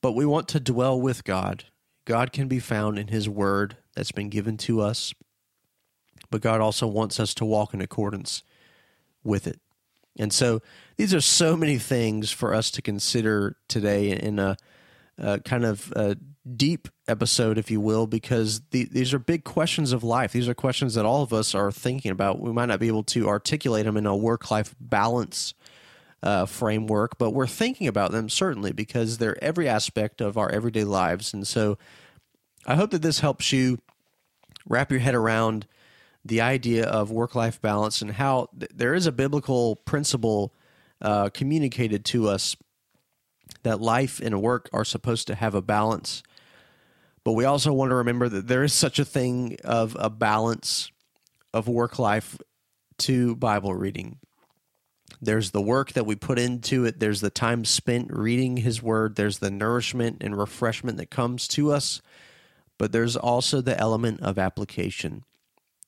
[0.00, 1.64] But we want to dwell with God.
[2.04, 5.14] God can be found in His Word that's been given to us,
[6.32, 8.42] but God also wants us to walk in accordance
[9.22, 9.60] with it.
[10.18, 10.60] And so
[10.96, 14.56] these are so many things for us to consider today in a,
[15.18, 16.16] a kind of a
[16.56, 20.32] deep episode, if you will, because the, these are big questions of life.
[20.32, 22.40] These are questions that all of us are thinking about.
[22.40, 25.54] We might not be able to articulate them in a work life balance
[26.22, 30.84] uh, framework, but we're thinking about them certainly because they're every aspect of our everyday
[30.84, 31.32] lives.
[31.32, 31.78] And so
[32.66, 33.78] I hope that this helps you
[34.68, 35.66] wrap your head around
[36.24, 40.54] the idea of work life balance and how th- there is a biblical principle
[41.00, 42.56] uh, communicated to us
[43.64, 46.22] that life and work are supposed to have a balance.
[47.24, 50.90] But we also want to remember that there is such a thing of a balance
[51.52, 52.38] of work life
[52.98, 54.18] to Bible reading.
[55.20, 59.14] There's the work that we put into it, there's the time spent reading His Word,
[59.16, 62.00] there's the nourishment and refreshment that comes to us,
[62.78, 65.24] but there's also the element of application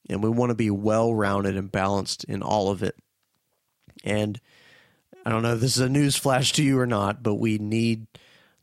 [0.09, 2.97] and we want to be well rounded and balanced in all of it.
[4.03, 4.41] And
[5.25, 7.59] I don't know if this is a news flash to you or not, but we
[7.59, 8.07] need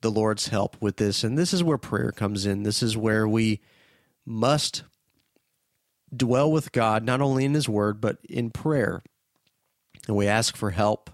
[0.02, 1.24] the Lord's help with this.
[1.24, 2.64] And this is where prayer comes in.
[2.64, 3.62] This is where we
[4.26, 4.84] must
[6.16, 9.02] dwell with God, not only in His Word, but in prayer.
[10.08, 11.10] And we ask for help,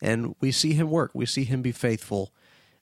[0.00, 1.10] and we see Him work.
[1.14, 2.32] We see Him be faithful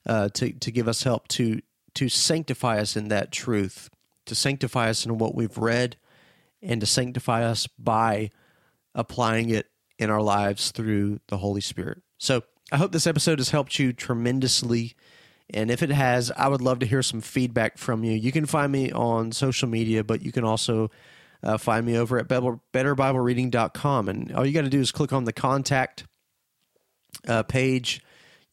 [0.06, 1.60] uh, to, to give us help, to,
[1.94, 3.90] to sanctify us in that truth,
[4.26, 5.96] to sanctify us in what we've read
[6.62, 8.30] and to sanctify us by
[8.94, 9.66] applying it
[9.98, 12.02] in our lives through the Holy Spirit.
[12.18, 12.42] So
[12.72, 14.94] I hope this episode has helped you tremendously.
[15.52, 18.12] And if it has, I would love to hear some feedback from you.
[18.12, 20.90] You can find me on social media, but you can also
[21.42, 24.08] uh, find me over at betterbiblereading.com.
[24.08, 26.04] And all you got to do is click on the contact
[27.26, 28.02] uh, page.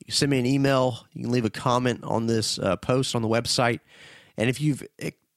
[0.05, 1.05] You send me an email.
[1.13, 3.79] You can leave a comment on this uh, post on the website.
[4.37, 4.83] And if you've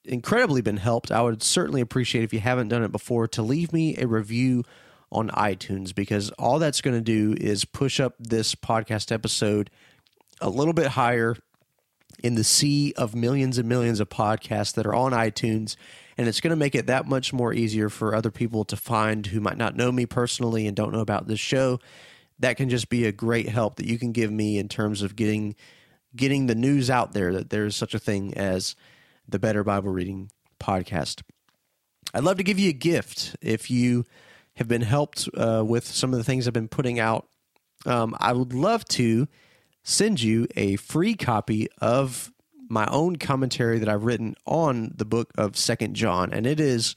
[0.03, 3.73] incredibly been helped, I would certainly appreciate if you haven't done it before to leave
[3.73, 4.63] me a review
[5.11, 9.69] on iTunes because all that's going to do is push up this podcast episode
[10.39, 11.35] a little bit higher
[12.23, 15.75] in the sea of millions and millions of podcasts that are on iTunes.
[16.17, 19.25] And it's going to make it that much more easier for other people to find
[19.27, 21.79] who might not know me personally and don't know about this show.
[22.39, 25.15] That can just be a great help that you can give me in terms of
[25.15, 25.55] getting
[26.13, 28.75] getting the news out there that there's such a thing as
[29.31, 30.29] the Better Bible Reading
[30.59, 31.21] Podcast.
[32.13, 34.05] I'd love to give you a gift if you
[34.55, 37.27] have been helped uh, with some of the things I've been putting out.
[37.85, 39.27] Um, I would love to
[39.83, 42.31] send you a free copy of
[42.69, 46.93] my own commentary that I've written on the book of Second John, and it is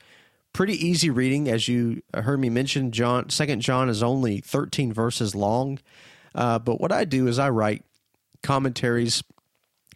[0.53, 1.49] pretty easy reading.
[1.49, 5.79] As you heard me mention, John Second John is only 13 verses long.
[6.35, 7.85] Uh, but what I do is I write
[8.43, 9.23] commentaries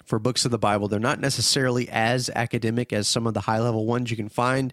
[0.08, 0.88] for books of the Bible.
[0.88, 4.72] They're not necessarily as academic as some of the high level ones you can find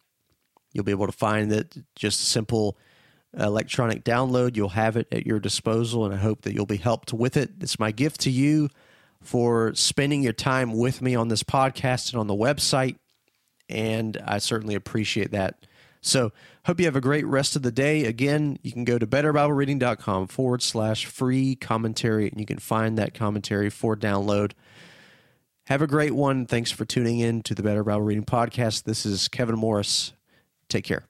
[0.72, 2.80] You'll be able to find that just simple
[3.38, 4.56] electronic download.
[4.56, 7.52] You'll have it at your disposal, and I hope that you'll be helped with it.
[7.62, 8.70] It's my gift to you
[9.22, 12.96] for spending your time with me on this podcast and on the website,
[13.70, 15.68] and I certainly appreciate that.
[16.02, 16.32] So,
[16.66, 18.06] hope you have a great rest of the day.
[18.06, 23.14] Again, you can go to betterbiblereading.com forward slash free commentary, and you can find that
[23.14, 24.54] commentary for download.
[25.68, 26.46] Have a great one.
[26.46, 28.84] Thanks for tuning in to the Better Bible Reading Podcast.
[28.84, 30.14] This is Kevin Morris.
[30.68, 31.06] Take care.